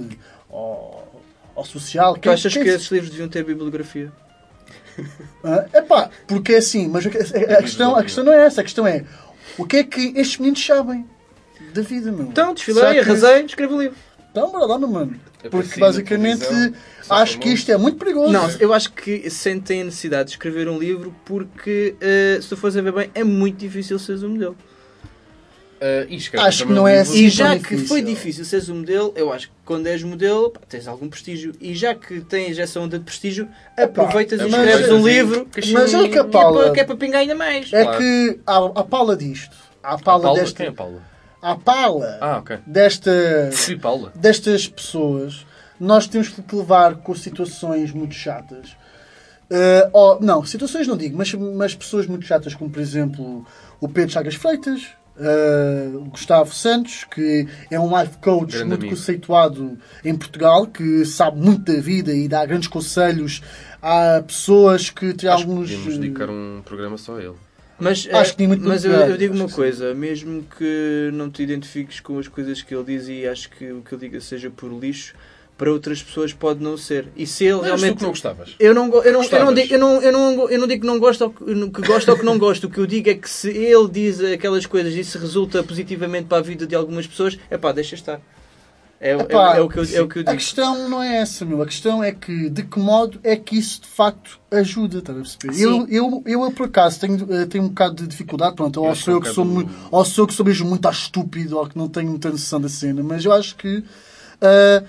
[0.49, 1.03] ou,
[1.55, 2.13] ou social?
[2.13, 4.11] Tu achas que é esses livros deviam ter bibliografia?
[5.73, 8.61] é pá, porque é assim, mas a, a- a questão, a questão não é essa,
[8.61, 9.03] a questão é
[9.57, 11.05] o que é que estes meninos sabem
[11.73, 12.27] da vida, meu?
[12.27, 13.97] Então, desfilei, Será que- arrasei, escrevi o livro.
[14.31, 15.19] Então, bora lá, meu mano.
[15.43, 16.45] É Porque basicamente
[17.09, 18.31] acho que isto é muito perigoso.
[18.31, 22.57] Não, eu acho que sentem a necessidade de escrever um livro porque, eh, se tu
[22.57, 24.55] fores a ver bem, é muito difícil seres o melhor.
[26.09, 27.25] Escreve Acho que não um é assim.
[27.25, 27.87] E já que difícil.
[27.87, 31.53] foi difícil seres o modelo, eu acho que quando és modelo, pá, tens algum prestígio.
[31.59, 35.47] E já que tens essa onda de prestígio, aproveitas e mas- escreves um mas- livro
[35.73, 36.63] Mas é que a que é Paula...
[36.63, 37.71] para, que é para pingar ainda mais.
[37.73, 37.97] É Claro.
[37.97, 39.55] que há a Paula disto.
[39.81, 40.39] A Paula, Paula?
[40.39, 40.57] desta...
[40.57, 41.01] Quem é a Paula?
[41.41, 42.57] A Paula Ah, ok.
[42.65, 43.51] desta...
[43.51, 44.13] Sim, Paula.
[44.15, 45.45] destas pessoas,
[45.79, 48.75] nós temos que levar com situações muito chatas.
[49.91, 53.45] Ou- não, situações não digo, mas, mas pessoas muito chatas, como por exemplo
[53.81, 54.87] o Pedro Chagas Freitas,
[55.95, 58.95] o Gustavo Santos, que é um life coach Grande muito amigo.
[58.95, 63.41] conceituado em Portugal, que sabe muito da vida e dá grandes conselhos
[63.81, 65.69] a pessoas que têm Acho que alguns.
[65.71, 67.35] podíamos dedicar um programa só a ele.
[67.79, 71.29] Mas, Acho que tem muito mas eu, eu digo acho uma coisa, mesmo que não
[71.29, 74.21] te identifiques com as coisas que ele diz e acho que o que ele diga
[74.21, 75.15] seja por lixo,
[75.63, 77.07] para outras pessoas pode não ser.
[77.15, 77.95] E se ele Mas tu realmente.
[77.95, 78.49] que não gostavas.
[78.59, 79.55] Eu não, eu, não, eu, não Gostavas?
[79.55, 82.17] digo, eu, não, eu, não, eu não digo que não gosto ou que, gosto ou
[82.17, 82.67] que não gosto.
[82.67, 86.25] O que eu digo é que se ele diz aquelas coisas e se resulta positivamente
[86.25, 88.19] para a vida de algumas pessoas, é pá, deixa estar.
[88.99, 90.35] É, é- Epá, é o que eu, é o que eu A digo.
[90.37, 91.61] questão não é essa, meu.
[91.61, 95.21] A questão é que de que modo é que isso de facto ajuda, estás a
[95.21, 95.63] perceber?
[95.63, 98.95] Eu, eu, eu, por acaso, tenho, eh, tenho um bocado de dificuldade, pronto, ou Eu
[98.95, 101.77] sou eu que sou, muito, ou sou eu que sou mesmo muito estúpido, ou que
[101.77, 103.81] não tenho muita noção da cena, mas eu acho que
[104.41, 104.83] ah,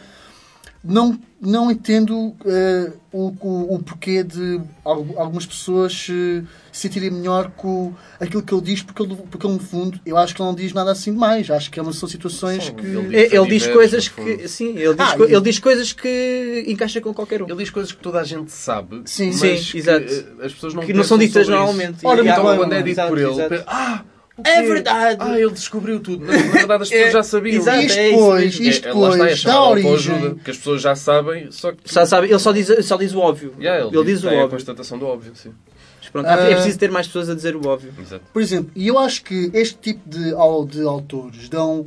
[0.85, 7.51] não, não entendo ah, o, o, o porquê de al- algumas pessoas se sentirem melhor
[7.57, 10.49] com aquilo que ele diz, porque ele, porque ele, no fundo, eu acho que ele
[10.49, 11.49] não diz nada assim demais.
[11.51, 12.85] Acho que é uma- são situações Sim, que.
[12.87, 14.49] ele É, Ele diz coisas que.
[14.49, 17.47] Sim, ele diz, Ah, co- e- ele diz coisas que encaixa com qualquer um.
[17.47, 19.29] Ele diz coisas que toda a gente sabe, Sim.
[19.41, 20.07] mas Sim, que, exato.
[20.07, 21.67] eh, as pessoas não Que não são ditas sobre isso.
[21.67, 22.05] normalmente.
[22.07, 23.65] Ora, E- muito Então, quando é dito exato, por ele, exato.
[23.67, 24.05] ah,
[24.43, 25.19] É verdade.
[25.21, 26.25] Ah, ele descobriu tudo.
[26.27, 27.57] Mas, na verdade, as pessoas É, já sabiam.
[27.57, 27.81] exato.
[27.83, 29.91] Isto é depois, isto É, lá está, é depois dá origem.
[29.91, 31.79] autoajuda, que as pessoas já sabem, só que...
[31.85, 33.55] Só sabe, ele só diz, só diz o óbvio.
[33.61, 34.51] Yeah, ele, diz o tem a óbvio.
[34.57, 35.53] constatação do óbvio, sim.
[36.01, 36.51] Mas pronto, há- Ah.
[36.51, 37.93] é preciso ter mais pessoas a dizer o óbvio.
[38.01, 38.25] Exato.
[38.33, 41.87] Por exemplo, e eu acho que este tipo de, de autores dão,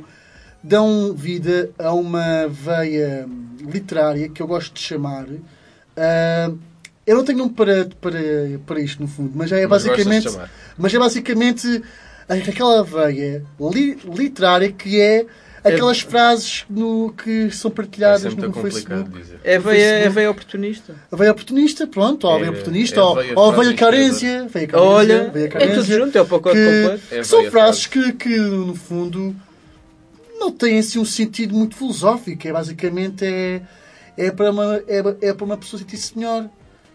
[0.62, 3.28] dão vida a uma veia
[3.60, 5.26] literária que eu gosto de chamar.
[5.96, 6.50] ah,
[7.06, 8.18] eu não tenho nome para, para,
[8.66, 10.30] para isto, no fundo, mas é Mas basicamente.
[10.30, 10.50] chamar.
[10.76, 11.82] Mas é basicamente
[12.28, 15.26] aquela veia li- literária que é
[15.64, 19.22] aquelas frases no, que são É partilhadas sempre no muito complicado Facebook.
[19.22, 19.40] dizer.
[19.44, 20.94] É veia, é veia oportunista.
[21.10, 23.54] A veia oportunista, pronto, ou a É- veia oportunista, é a ou, veia ou a
[23.56, 27.02] veia carência, veia carência, Olha, veia é tudo carência, junto, é o pacote que, completo.
[27.10, 28.12] É que são veia frases frase.
[28.12, 29.34] que, que, no fundo,
[30.38, 32.46] não têm assim um sentido muito filosófico.
[32.46, 33.62] É basicamente é,
[34.16, 36.48] é, para, uma, é, é para uma pessoa sentir-se melhor.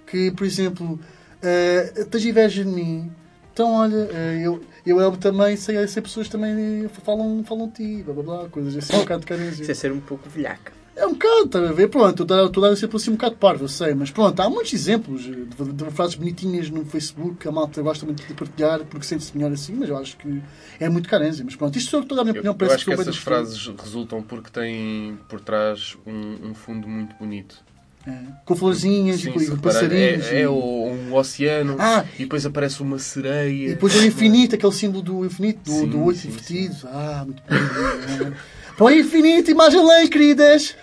[0.08, 1.00] Que, por exemplo,
[1.42, 3.12] eh, tens inveja de mim,
[3.52, 7.74] então olha, eh, eu, eu, eu também sei, sei pessoas que também falam, falam de
[7.74, 9.62] ti, blá blá blá, coisas assim, um bocado carência.
[9.62, 10.74] Isso é ser um pouco velhaca.
[10.96, 11.88] É um bocado, estás a ver?
[11.88, 14.48] Pronto, eu estou a dar sempre assim um bocado parvo, eu sei, mas pronto, há
[14.48, 18.86] muitos exemplos de, de frases bonitinhas no Facebook que a malta gosta muito de partilhar
[18.86, 20.42] porque sente-se melhor assim, mas eu acho que
[20.80, 21.44] é muito carência.
[21.44, 22.92] Mas pronto, isto sou eu que estou a minha Eu, opinião, eu parece acho que
[22.92, 27.64] bem essas frases resultam porque têm por trás um, um fundo muito bonito.
[28.06, 28.12] É,
[28.46, 30.26] com florzinhas Sim, e com, se com reparar, passarinhos.
[30.26, 33.68] é, é e, o- um oceano Ah, e depois aparece uma sereia.
[33.68, 36.76] e depois o infinito, aquele símbolo do infinito, do, Sim, do oito sim, invertido.
[36.86, 37.56] Ah, muito bom.
[37.56, 38.74] é.
[38.76, 40.76] Para o infinito, imagem lá, queridas!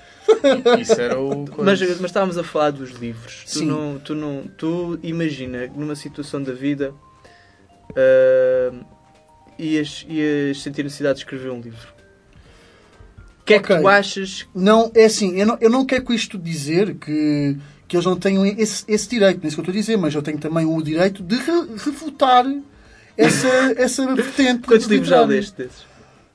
[0.80, 1.44] Isso era o.
[1.58, 3.44] Mas, mas estávamos a falar dos livros.
[3.52, 6.94] Tu não, tu não, tu imagina numa situação da vida
[7.96, 8.72] ah,
[9.58, 11.88] ias, ias sentir necessidade de escrever um livro.
[13.50, 14.46] Que é que tu achas?
[14.54, 17.56] Não, é assim, eu não, eu não quero com isto dizer que,
[17.88, 19.96] que eles não tenham esse, esse direito, não é isso que eu estou a dizer,
[19.96, 22.44] mas eu tenho também o direito de re- refutar
[23.16, 24.66] essa, essa vertente.
[24.66, 25.89] Quantos livros já leste desses?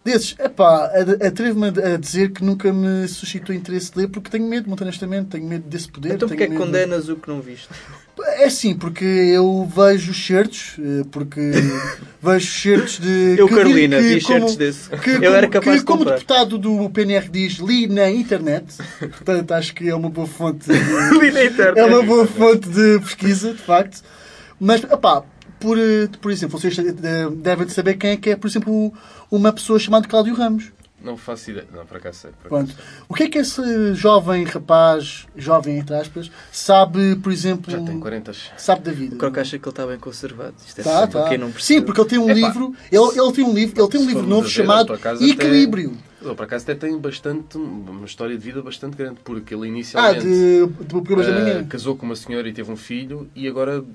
[0.05, 0.91] Desses, epá,
[1.27, 5.29] atrevo-me a dizer que nunca me suscitou interesse de ler porque tenho medo, muito honestamente,
[5.29, 6.13] tenho medo desse poder.
[6.13, 7.67] Então porque é que condenas o que não viste?
[8.19, 11.41] É assim, porque eu vejo certos, eh, porque
[12.21, 13.35] vejo certos de.
[13.35, 14.89] Eu, que- Carolina, que vi certos desse.
[14.91, 16.13] que, Eu como, era capaz que, de como comprar.
[16.15, 18.65] deputado do PNR diz, li na internet.
[18.99, 20.67] Portanto, acho que é uma boa fonte.
[20.69, 21.79] De, Li na internet.
[21.79, 24.01] é uma boa fonte de pesquisa, de facto.
[24.59, 25.23] Mas, opá,
[25.65, 28.93] por, eh, por exemplo, vocês eh, devem saber quem é que é, por exemplo,
[29.31, 30.71] uma pessoa chamada Cláudio Ramos.
[31.05, 31.67] Não faço ideia.
[31.71, 32.31] Não, por acaso sei.
[32.31, 32.71] por Pronto.
[32.71, 33.05] acaso sei.
[33.07, 37.99] O que é que esse jovem rapaz, jovem entre aspas, sabe, por exemplo, Já tem
[37.99, 38.31] 40.
[38.57, 39.15] sabe da vida?
[39.15, 40.55] O Croc acha que ele está bem conservado.
[40.65, 41.29] Isto é Tá, tá.
[41.29, 41.79] quem não percebe.
[41.79, 42.33] Sim, porque ele tem um Epá.
[42.47, 45.31] livro, ele, ele tem um livro, ele tem um livro novo ver, chamado acaso, até-
[45.33, 45.95] Equilíbrio.
[46.21, 47.55] Ele, por acaso, até tem bastante.
[47.55, 49.19] Uma história de vida bastante grande.
[49.23, 50.21] Porque ele Ah, inicialmente.
[50.25, 51.63] de, de programas da ah, manhã.
[51.65, 53.85] casou com uma senhora e teve um filho e agora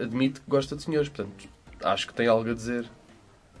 [0.00, 1.08] admite que gosta de senhores.
[1.08, 1.48] Portanto,
[1.82, 2.84] acho que tem algo a dizer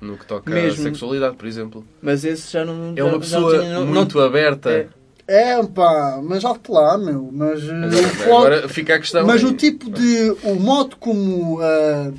[0.00, 0.80] no que toca Mesmo.
[0.80, 1.84] à sexualidade, por exemplo.
[2.00, 2.94] Mas esse já não.
[2.96, 4.70] É uma já- já pessoa tinha- não- muito não- aberta.
[4.70, 4.88] É.
[5.32, 7.30] É, pá, mas alto lá, meu.
[7.32, 9.24] Mas, eh, Mas, o foco- agora fica a questão.
[9.26, 10.30] mas o tipo de.
[10.42, 11.60] O modo como.
[11.60, 12.12] ah,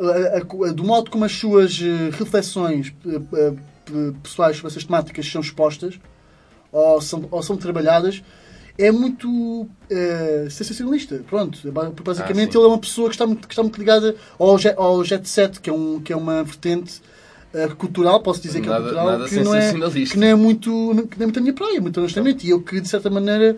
[0.00, 2.94] a- a- a- do modo como as suas eh, reflexões
[4.22, 5.98] pessoais sobre essas temáticas são expostas
[6.70, 8.22] ou são, ou são trabalhadas,
[8.76, 11.22] é muito eh, sensacionalista.
[11.28, 14.14] Pronto, porque basicamente Ah, ele é uma pessoa que está muito, que está muito ligada
[14.38, 17.00] ao, jet, ao jet set, que é, um, que é uma vertente
[17.54, 20.34] eh, cultural, posso dizer que é Nada- cultural, nada que não é, que não é
[20.34, 20.70] muito
[21.10, 22.46] que não é muito a minha praia, muito honestamente.
[22.46, 23.56] E eu que, de certa maneira,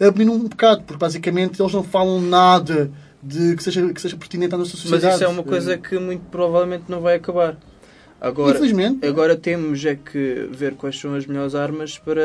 [0.00, 2.90] abomino um bocado, porque basicamente eles não falam nada
[3.22, 5.14] de que seja, que seja pertinente à nossa Mas sociedade.
[5.14, 7.56] isso é uma coisa que muito provavelmente não vai acabar.
[8.20, 9.06] Agora, Infelizmente.
[9.06, 12.22] agora temos é que ver quais são as melhores armas para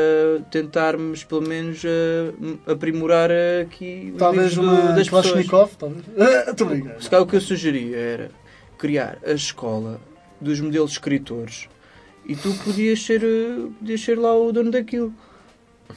[0.50, 2.32] tentarmos, pelo menos, eh,
[2.66, 5.26] aprimorar eh, aqui Talvez do- uma das pessoas.
[5.26, 6.02] Kalashnikov, talvez.
[6.18, 7.02] Ah, Estou a brincar.
[7.02, 8.30] Se calhar o que eu sugeria era
[8.78, 10.00] criar a escola
[10.40, 11.68] dos modelos escritores
[12.24, 15.12] e tu podias ser, eh, podias ser lá o dono daquilo.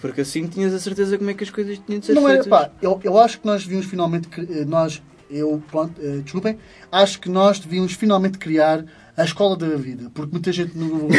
[0.01, 2.33] Porque assim tinhas a certeza como é que as coisas tinham de ser Não é,
[2.33, 2.47] feitas.
[2.47, 6.57] pá, eu, eu acho que nós devíamos finalmente, eh, nós, eu, pronto, eh, desculpem,
[6.91, 8.83] acho que nós devíamos finalmente criar
[9.15, 11.09] a escola da vida, porque muita gente no, no,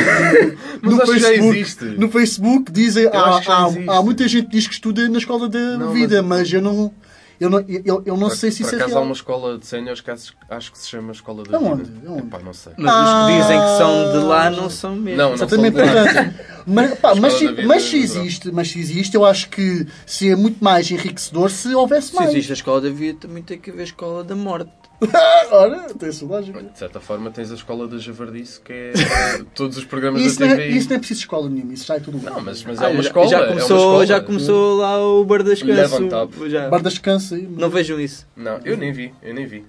[0.82, 1.84] Mas no já Facebook, existe.
[1.84, 3.88] no Facebook dizem, há, já há, existe.
[3.90, 6.92] há muita gente que diz que estuda na escola da Não, vida, mas, eu não,
[7.40, 9.58] eu não, eu, eu não Por- sei se por isso é acaso há uma escola
[9.58, 11.84] de séniores que acho, acho que se chama Escola da Aonde?
[11.90, 12.08] Vida.
[12.08, 12.22] Aonde?
[12.22, 12.72] Epá, não sei.
[12.76, 14.50] Mas os que dizem que são de lá Ah.
[14.50, 15.18] não são mesmo.
[15.18, 16.34] Não, não Exatamente, são de lá.
[16.66, 20.36] mas, pá, mas, se, mas se é existe, mas se existe, eu acho que seria
[20.36, 22.30] muito mais enriquecedor se houvesse Se mais.
[22.30, 24.70] existe a escola da vida, também tem que haver a escola da morte.
[25.50, 26.62] Ora, tem essa lógica.
[26.62, 28.92] De certa forma tens a Escola da Javardice, que é
[29.54, 30.68] todos os programas Isso da não, TV.
[30.68, 32.30] é, isso não é preciso escola nenhuma, isso já é tudo bem.
[32.32, 33.28] Não, mas, mas Ah, é uma já- escola.
[33.28, 34.06] já, é uma começou, escola.
[34.06, 35.58] já começou lá o bar das.
[35.58, 36.68] Já.
[36.68, 37.42] Bar das cansa aí.
[37.46, 38.26] Não vejam isso.
[38.36, 39.64] Não, eu nem vi, eu nem vi.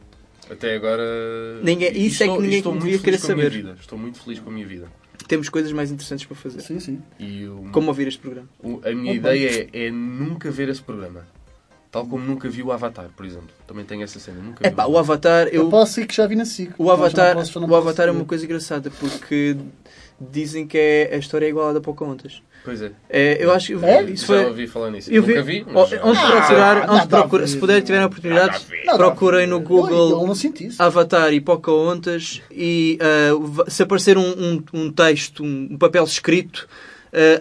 [0.50, 1.04] Até agora.
[1.64, 3.58] Ninguém- isso é que estou- ninguém estou muito querer com a minha saber.
[3.58, 3.76] vida.
[3.80, 4.88] Estou muito feliz com a minha vida.
[5.28, 6.62] Temos coisas mais interessantes para fazer.
[6.62, 7.02] Sim, sim.
[7.20, 8.48] E o- Como ouvir este programa.
[8.62, 9.34] o- a minha Opa.
[9.36, 11.26] ideia é, é nunca ver esse programa.
[11.96, 13.48] Tal como nunca vi o Avatar, por exemplo.
[13.66, 14.42] Também tenho essa cena.
[14.42, 14.76] Nunca É vi.
[14.76, 16.74] pá, o Avatar, Eu, eu, posso ir que já vi na SIC.
[16.78, 19.56] o Avatar, Já posso- já o Avatar é uma coisa engraçada porque
[20.20, 22.42] dizem que é, a história é igual à da Pocahontas.
[22.66, 22.92] Pois é.
[23.10, 24.04] É, eu acho que É?
[24.04, 24.46] isso Já foi.
[24.48, 25.10] ouvi falar nisso.
[25.10, 25.94] Eu vi, nunca vi, Oh, mas.
[26.04, 27.48] onde Ah, procurar, onde nada a procura, ver.
[27.48, 30.84] se puderem tiverem a oportunidade, Nada a a procurem no Google eu não senti isso.
[30.84, 36.68] Avatar e Pocahontas e ah, va- se aparecer um, um, um texto, um, papel escrito,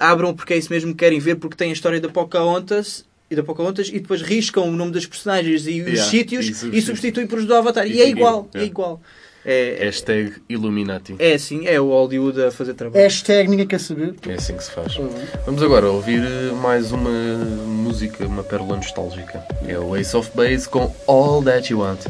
[0.00, 3.04] ah, abram porque é isso mesmo que querem ver, porque tem a história da Pocahontas
[3.30, 6.76] e da Pocahontas e depois riscam o nome das personagens e os Yeah, sítios e
[6.78, 7.26] e substituem.
[7.26, 7.86] por os do Avatar.
[7.86, 8.70] E E é fica- igual, é yeah.
[8.70, 9.00] igual.
[9.46, 11.16] É, Hashtag Illuminati.
[11.18, 13.02] é assim, é o Hollywood a fazer trabalho.
[13.02, 14.14] Hashtag ninguém quer saber.
[14.26, 14.96] É assim que se faz.
[14.96, 15.10] Uhum.
[15.44, 16.22] Vamos agora ouvir
[16.62, 19.44] mais uma música, uma pérola nostálgica.
[19.68, 22.06] É o Ace of Base com All That You Want.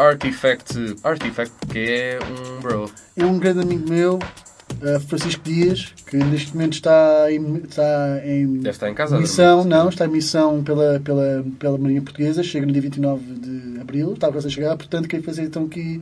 [0.00, 0.96] Artifact.
[1.04, 2.90] Artifact, que é um bro.
[3.16, 4.18] É um grande amigo meu,
[4.82, 9.18] eh, Francisco Dias, que neste momento está em, está em Deve estar em casa.
[9.18, 13.80] missão, não, está em missão pela, pela, pela Marinha Portuguesa, chega no dia 29 de
[13.80, 16.00] Abril, está quase a chegar, portanto queria fazer então aqui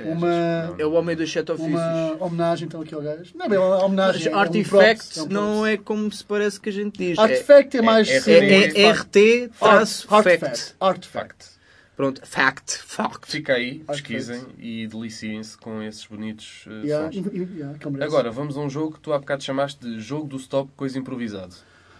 [0.00, 0.74] uma-.
[0.76, 1.72] É o homem dos sete ofícios.
[1.72, 3.32] uma homenagem então aqui ao gajo.
[3.34, 6.12] Não é bem uma homenagem, Mas é um Artifact props, é um não é como
[6.12, 7.18] se parece que a gente diz.
[7.18, 8.08] Artifact é, mais...
[8.08, 10.74] é- É, sim, é, é RT traço fact.
[10.80, 11.54] Artifact.
[11.96, 13.30] Pronto, fact, fact.
[13.30, 14.02] Fica aí, Artifact.
[14.02, 17.26] pesquisem e deliciem-se com esses bonitos uh, Yeah, sons.
[17.32, 18.04] yeah, é.
[18.04, 20.98] Agora, vamos a um jogo que tu há bocado chamaste de jogo do stop, coisa
[20.98, 21.54] improvisado.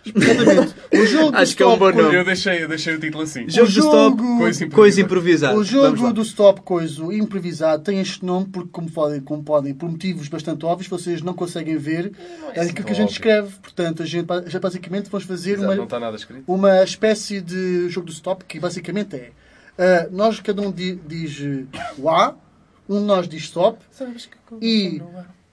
[0.04, 0.74] Exatamente.
[0.92, 2.14] O jogo do Acho que é um stop bom nome.
[2.16, 3.48] Eu deixei, eu deixei o título assim.
[3.48, 5.52] Jogo do stop, jogo- Coisa coisa improvisada.
[5.54, 5.92] improvisada.
[5.92, 9.88] O jogo do Stop Coiso improvisado tem este nome porque, como podem, como podem, por
[9.90, 12.12] motivos bastante óbvios, vocês não conseguem ver
[12.52, 13.12] é é assim aquilo tão que a gente óbvio.
[13.12, 13.48] escreve.
[13.62, 16.44] Portanto, a gente, já basicamente vamos fazer Exato, não uma, está nada escrito.
[16.46, 19.30] uma espécie de jogo do Stop que basicamente é
[19.78, 21.64] ah, nós, cada um di- diz eh,
[21.98, 22.36] o A,
[22.88, 23.78] um de nós diz Stop
[24.60, 25.00] e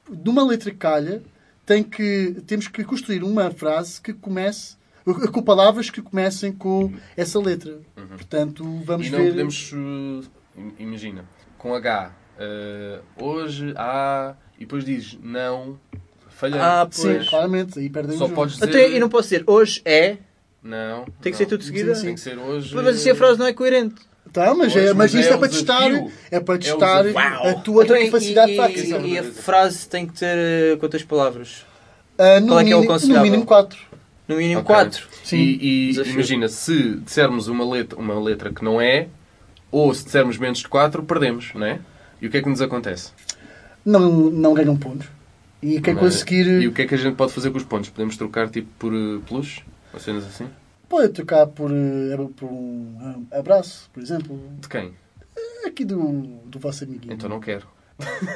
[0.09, 1.21] de uma letra calha
[1.65, 4.75] tem que, temos que construir uma frase que comece
[5.31, 7.79] com palavras que comecem com essa letra.
[7.95, 9.13] Portanto, vamos Uhum.
[9.13, 9.29] E não ver.
[9.31, 9.71] podemos.
[9.73, 11.25] uh, im- imagina,
[11.57, 12.11] com H.
[12.37, 14.35] uh, hoje há.
[14.57, 15.79] E depois dizes não.
[16.29, 16.63] Falhamos.
[16.65, 17.29] Ah, Sim, pois.
[17.29, 18.69] claramente, aí perdem Só podes dizer.
[18.69, 20.17] Até, e não posso dizer hoje é.
[20.61, 21.05] Não.
[21.21, 21.37] Tem que não.
[21.37, 21.95] ser tudo seguido.
[21.95, 22.75] Sim, Tem que ser hoje.
[22.75, 23.95] Mas assim a frase não é coerente.
[24.31, 25.91] Tá, mas, é, mas isto é é, para testar,
[26.31, 28.97] é para É testar a tua Então, e- capacidade tática.
[28.99, 31.65] e, e a frase tem que ter eh, quantas palavras?
[32.17, 33.79] Ah, no, qual é que é o mínimo, no mínimo 4.
[34.27, 34.73] No mínimo Ok.
[34.73, 35.07] 4.
[35.23, 35.37] Sim.
[35.37, 39.07] E, e imagina, se dissermos uma letra, uma letra que não é,
[39.69, 41.79] ou se dissermos menos de 4, perdemos, não é?
[42.21, 43.11] E o que é que nos acontece?
[43.83, 45.07] Não, não ganham pontos.
[45.61, 45.81] E é?
[45.95, 47.89] conseguir E o que é que a gente pode fazer com os pontos?
[47.89, 49.61] Podemos trocar tipo por uh, peluche?
[49.93, 50.47] Ou cenas assim?
[50.91, 54.37] Pode tocar por, eh, por um abraço, por exemplo.
[54.59, 54.93] De quem?
[55.65, 56.11] Aqui do,
[56.45, 57.13] do vosso amiguinho.
[57.13, 57.65] Então não quero.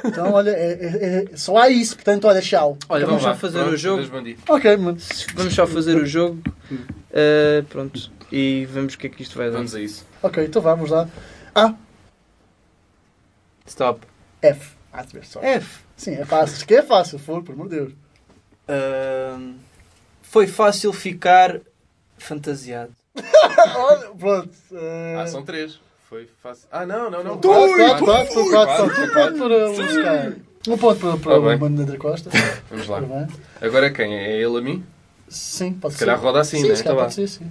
[0.04, 2.78] Então, olha, é, é- é- só há isso, portanto, olha, tchau.
[2.88, 4.02] Olha, Então vamos vá, só fazer pronto, o jogo.
[4.48, 4.98] Ok, mano.
[5.34, 6.40] Vamos só fazer o jogo.
[7.12, 8.10] Eh, pronto.
[8.32, 9.56] E vemos o que é que isto vai dar.
[9.58, 10.06] Vamos a isso.
[10.22, 11.08] Ok, então vamos lá.
[11.54, 11.74] A,
[13.66, 14.06] Stop.
[14.40, 14.76] F.
[14.92, 15.40] Ah, só.
[15.42, 15.80] F.
[15.96, 16.66] Sim, é fácil.
[16.66, 17.92] Que é fácil, for, por amor de Deus.
[18.68, 19.54] Ahm,
[20.22, 21.60] foi fácil ficar
[22.18, 22.92] fantasiado.
[23.76, 24.50] Olha, pronto.
[24.72, 25.78] eh, Ah, são três.
[26.08, 26.68] Foi fácil.
[26.70, 27.38] Ah, não, não, não.
[27.38, 30.42] Quatro, Quatro, quatro, quatro, quatro, quatro, quatro, Um ponto para o Sky.
[30.68, 31.58] Um ponto para, para Tá o.
[31.58, 32.30] Mano André Costa.
[32.70, 33.00] Vamos lá.
[33.00, 33.26] Bem.
[33.60, 34.14] Agora quem?
[34.14, 34.84] É ele a mim?
[35.28, 36.04] Sim, pode Se ser.
[36.06, 36.74] calhar roda assim, sim, né?
[36.76, 37.50] se calhar Então pode ser, sim.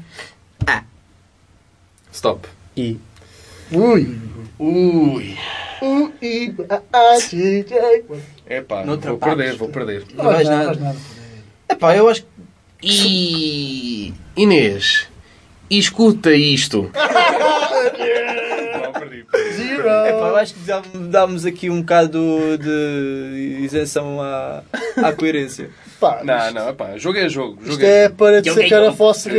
[2.11, 2.47] Stop.
[2.77, 2.97] E.
[3.71, 4.17] Ui.
[4.59, 5.37] Ui.
[5.81, 8.05] U, I, A, A, G, J.
[8.45, 9.35] É pá, Noutra vou parte.
[9.35, 10.05] perder, vou perder.
[10.13, 10.73] Não vais nada.
[10.75, 10.97] nada.
[11.69, 12.27] Epá, eu acho que.
[12.87, 15.07] E Inês,
[15.69, 16.91] escuta isto.
[18.83, 19.25] Não, perdi.
[19.55, 19.79] Zero.
[19.81, 22.19] Epá, eu acho que dá- dámos aqui um bocado
[22.59, 24.61] de isenção à,
[24.97, 25.69] à coerência.
[25.99, 27.57] Pá, Não, isto- não, epá, jogo é jogo.
[27.61, 28.15] Isto jogo é jogo.
[28.15, 29.29] para é dissecar a vossa,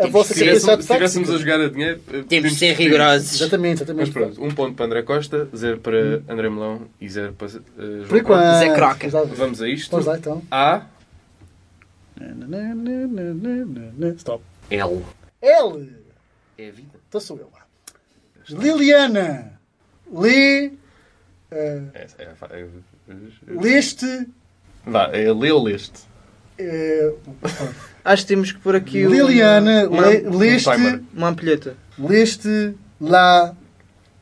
[0.00, 0.94] a vossa Se capacidade tivéssemos, se tática.
[0.94, 3.34] tivéssemos a jogar a dinheiro, eh, Temos de ser rigorosos.
[3.40, 4.12] Exatamente, Mas exatamente.
[4.12, 7.62] pronto, um ponto para André Costa, zero para André Melão e zero para João
[8.08, 8.58] Por enquanto.
[8.58, 9.08] Zé Croca.
[9.36, 9.90] Vamos a isto.
[9.90, 10.42] Vamos lá então.
[10.50, 10.82] A,
[14.16, 14.42] Stop.
[14.70, 15.02] L.
[15.42, 15.92] L.
[16.58, 16.98] É a vida.
[17.08, 17.64] Então sou eu lá.
[18.48, 19.52] Liliana.
[20.12, 20.72] Lê.
[21.50, 22.66] eh, É, é, é, é,
[23.60, 24.26] leste.
[24.86, 26.00] Vá, é lê ou leste?
[26.58, 27.12] eh,
[28.04, 29.88] Acho que temos que pôr aqui Liliana.
[29.88, 30.68] uma, le- leste.
[31.14, 31.76] uma ampulheta.
[31.98, 32.74] Leste.
[33.00, 33.54] La.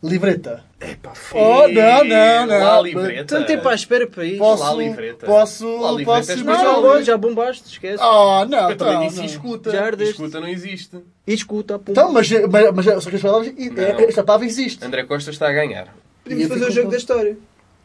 [0.02, 0.64] Livreta.
[0.90, 2.58] Epá, Oh, não, não, não.
[2.58, 3.36] Lá a livreta.
[3.36, 4.38] Tanto tempo à espera para isso.
[4.38, 4.62] Posso.
[4.64, 5.26] Lá livreta.
[5.26, 5.66] Posso.
[5.80, 8.02] Lá livreta posso Mas já, Não, agora já bombaste, esquece.
[8.02, 9.24] Oh, não, Eu também disse não.
[9.26, 9.70] escuta.
[9.70, 10.12] Já ardeste.
[10.14, 10.98] Escuta não existe.
[11.26, 11.92] E escuta, pum.
[11.92, 13.52] Então, mas, mas, mas só que as palavras.
[13.56, 14.00] Não.
[14.08, 14.84] Esta palavra existe.
[14.84, 15.94] André Costa está a ganhar.
[16.24, 17.36] Podemos Eu fazer o jogo da história.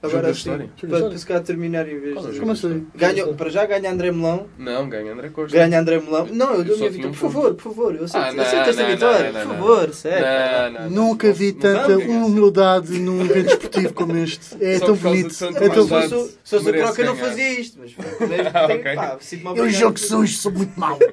[0.02, 0.70] Agora sim.
[0.88, 2.40] Para calhar terminar em vez Qual é de...
[2.40, 2.86] Como assim?
[2.94, 4.48] Ganha, para já ganha André Melão.
[4.58, 5.58] Não, ganha André Costa.
[5.58, 6.28] Ganha André Melão.
[6.32, 7.10] Não, eu dou a minha vitória.
[7.10, 7.96] um Por favor, por favor.
[7.96, 9.32] Eu aceito, Ah, eu não, aceito esta não, vitória.
[9.32, 10.26] não, por não, favor, sério.
[10.26, 11.08] Não, não, não.
[11.08, 14.56] Nunca vi Não tanta humildade num evento desportivo como este.
[14.64, 15.34] É Só tão bonito.
[15.46, 16.16] É tão Se mais fosse, Verdade.
[16.16, 17.80] o- se fosse o Merece Croca, eu não fazia isto.
[17.80, 20.98] Mas, mas Ah, pá, Eu jogo sujo, sou muito mau.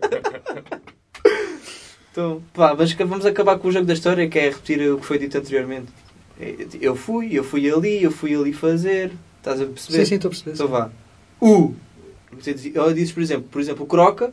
[2.12, 5.04] Então, pá, mas vamos acabar com o jogo da história, que é repetir o que
[5.04, 5.88] foi dito anteriormente.
[6.80, 9.12] Eu fui, eu fui ali, eu fui ali fazer.
[9.38, 9.98] Estás a perceber?
[9.98, 10.52] Sim, sim, estou a perceber.
[10.54, 10.90] Então vá.
[11.40, 11.74] U.
[12.32, 14.32] Você diz- Ou dizes, por exemplo, por exemplo, o Croca.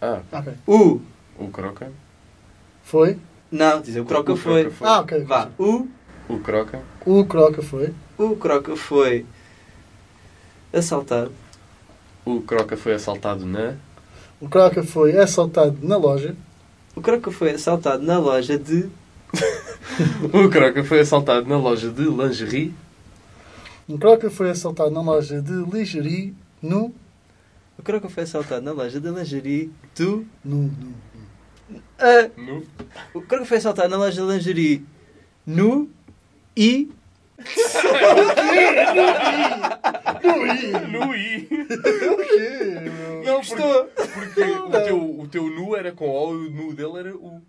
[0.00, 0.52] Ah, Ok.
[0.66, 1.00] U.
[1.38, 1.92] o Croca.
[2.84, 3.18] Foi?
[3.50, 4.72] Não, dizer o Croca O foi.
[4.80, 5.24] Ah, ok.
[5.24, 5.50] Vá.
[5.58, 5.86] U.
[6.28, 6.80] O Croca.
[7.04, 7.92] O Croca foi.
[8.16, 9.26] O Croca foi
[10.72, 11.32] assaltado.
[12.24, 13.74] O Croca foi assaltado na.
[14.40, 16.36] O Croca foi assaltado na loja.
[16.94, 18.88] O Croca foi assaltado na loja de.
[20.32, 22.74] O Croca foi assaltado na loja de lingerie.
[23.88, 26.94] Um croca foi assaltado na loja de lingerie no...
[27.78, 30.26] O Croca foi assaltado na loja de lingerie do...
[30.44, 30.94] no, no.
[31.98, 32.62] Ah, No...
[33.14, 34.84] o Croca foi assaltado na loja de lingerie
[35.46, 35.88] no...
[36.56, 36.90] E...
[40.90, 41.48] No I.
[43.24, 46.72] Não, Não, porque, porque o, teu, o teu nu era com O e o nu
[46.72, 47.40] dele era U.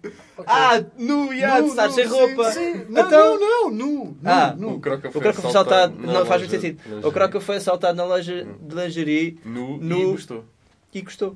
[0.45, 2.51] Ah, no, já, tu estás sem roupa.
[2.51, 4.05] Sim, Não, Então- não, não, nu.
[4.05, 4.75] nu, Ah, nu.
[4.75, 5.95] O Croca O foi Croca foi assaltado...
[5.99, 6.77] na Não, faz muito loja sentido.
[6.83, 7.11] de O lingerie.
[7.13, 10.45] Croca foi assaltado na loja de lingerie Nu, No- e gostou.
[10.93, 11.35] e gostou.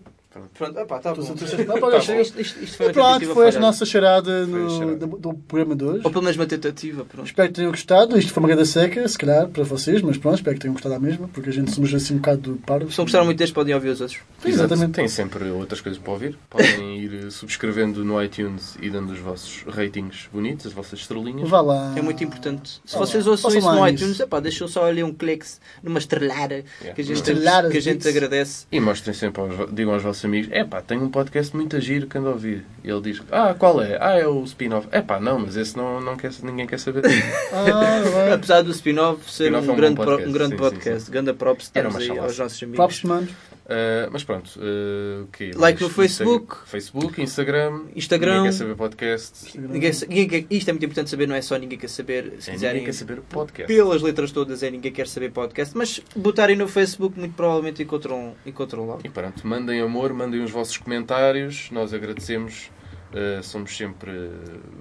[0.53, 1.21] Pronto, tá bom.
[1.21, 6.01] Isto foi E uma pronto, foi a nossa charada no, do, do programa de hoje.
[6.03, 7.27] Ou pelo menos uma tentativa, pronto.
[7.27, 8.17] Espero que tenham gostado.
[8.17, 10.95] Isto foi uma grande seca, se calhar, para vocês, mas pronto, espero que tenham gostado
[10.95, 12.93] à mesma, porque a gente somos assim um bocado parvos.
[12.93, 14.19] Se não gostaram muito deste, podem ouvir os outros.
[14.43, 14.93] Exatamente.
[14.93, 16.37] Tem sempre outras coisas para ouvir.
[16.49, 21.47] Podem ir eh, subscrevendo no iTunes e dando os vossos ratings bonitos, as vossas estrelinhas.
[21.47, 21.93] Vá lá.
[21.95, 22.81] É muito importante.
[22.85, 23.95] Se vocês ouçam façam isso no isso.
[23.95, 25.45] iTunes, epá, deixam só ali um clique
[25.81, 26.63] numa estrelada
[26.95, 28.65] que a gente, que a gente agradece.
[28.71, 32.07] E mostrem sempre, aos, digam aos vossos amigos: é pá, tenho um podcast muito giro
[32.07, 32.65] que ando a ouvir.
[32.83, 33.97] E ele diz: ah, qual é?
[33.99, 34.87] Ah, é o spin-off.
[34.91, 37.03] É pá, não, mas esse não, não quer, ninguém quer saber.
[37.53, 38.33] Ah.
[38.33, 40.69] Apesar do spin-off ser Spin-off é um, um grande pro- podcast, um grande sim, sim,
[40.69, 42.77] podcast, grande props uma aí aos nossos amigos.
[42.77, 43.27] Props, mano.
[43.73, 45.51] Uh, mas pronto, uh, o quê?
[45.55, 46.43] Like no Facebook.
[46.43, 47.81] Instagram- Facebook, Instagram.
[47.95, 48.31] Instagram.
[48.35, 49.57] Ninguém quer saber podcast.
[49.59, 52.33] Ninguém, ninguém isto é muito importante saber, não é só ninguém quer saber.
[52.39, 53.73] Se É, quiserem, ninguém quer saber podcast.
[53.73, 55.75] pelas letras todas, é ninguém quer saber podcast.
[55.75, 59.01] Mas botarem no Facebook, muito provavelmente encontram, encontram logo.
[59.03, 61.69] E pronto, mandem amor, mandem os vossos comentários.
[61.71, 62.69] Nós agradecemos.
[63.13, 64.11] Uh, somos sempre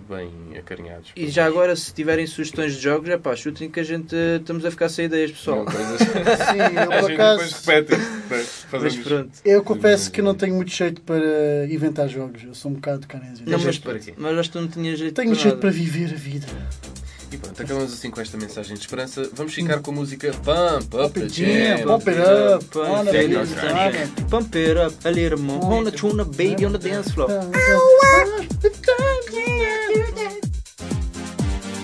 [0.09, 1.11] bem acarinhados.
[1.15, 4.37] E já agora, se tiverem sugestões de jogos, é pá, chutem que a gente eh,
[4.37, 5.59] estamos a ficar sem ideias, pessoal.
[5.59, 7.39] Não, coisas- Sim, eu por acaso.
[7.39, 8.03] depois repete.
[8.73, 9.31] Mas pronto.
[9.45, 12.43] Eu confesso que não tenho muito jeito para inventar jogos.
[12.43, 13.45] Eu sou um bocado carência.
[13.47, 14.15] Não, mas, para quê?
[14.17, 15.61] mas acho que tu não tinhas jeito Tenho para jeito nada.
[15.61, 16.47] para viver a vida.
[17.33, 19.31] E pronto, acabamos assim com esta mensagem de esperança.
[19.33, 21.87] Vamos ficar com a música Pump Up the Jam.
[21.87, 22.63] Pump it up.
[24.29, 25.65] Pump it up a little more.
[25.65, 27.29] On the tune baby on the dance floor.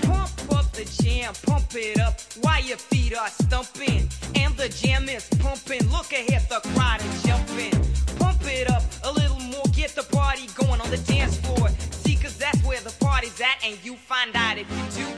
[0.03, 4.07] Pump up the jam, pump it up while your feet are stumping.
[4.34, 5.88] And the jam is pumping.
[5.90, 7.72] Look ahead, the crowd is jumping.
[8.18, 11.70] Pump it up a little more, get the party going on the dance floor.
[12.05, 15.18] See, cause that's where the party's at, and you find out if you do.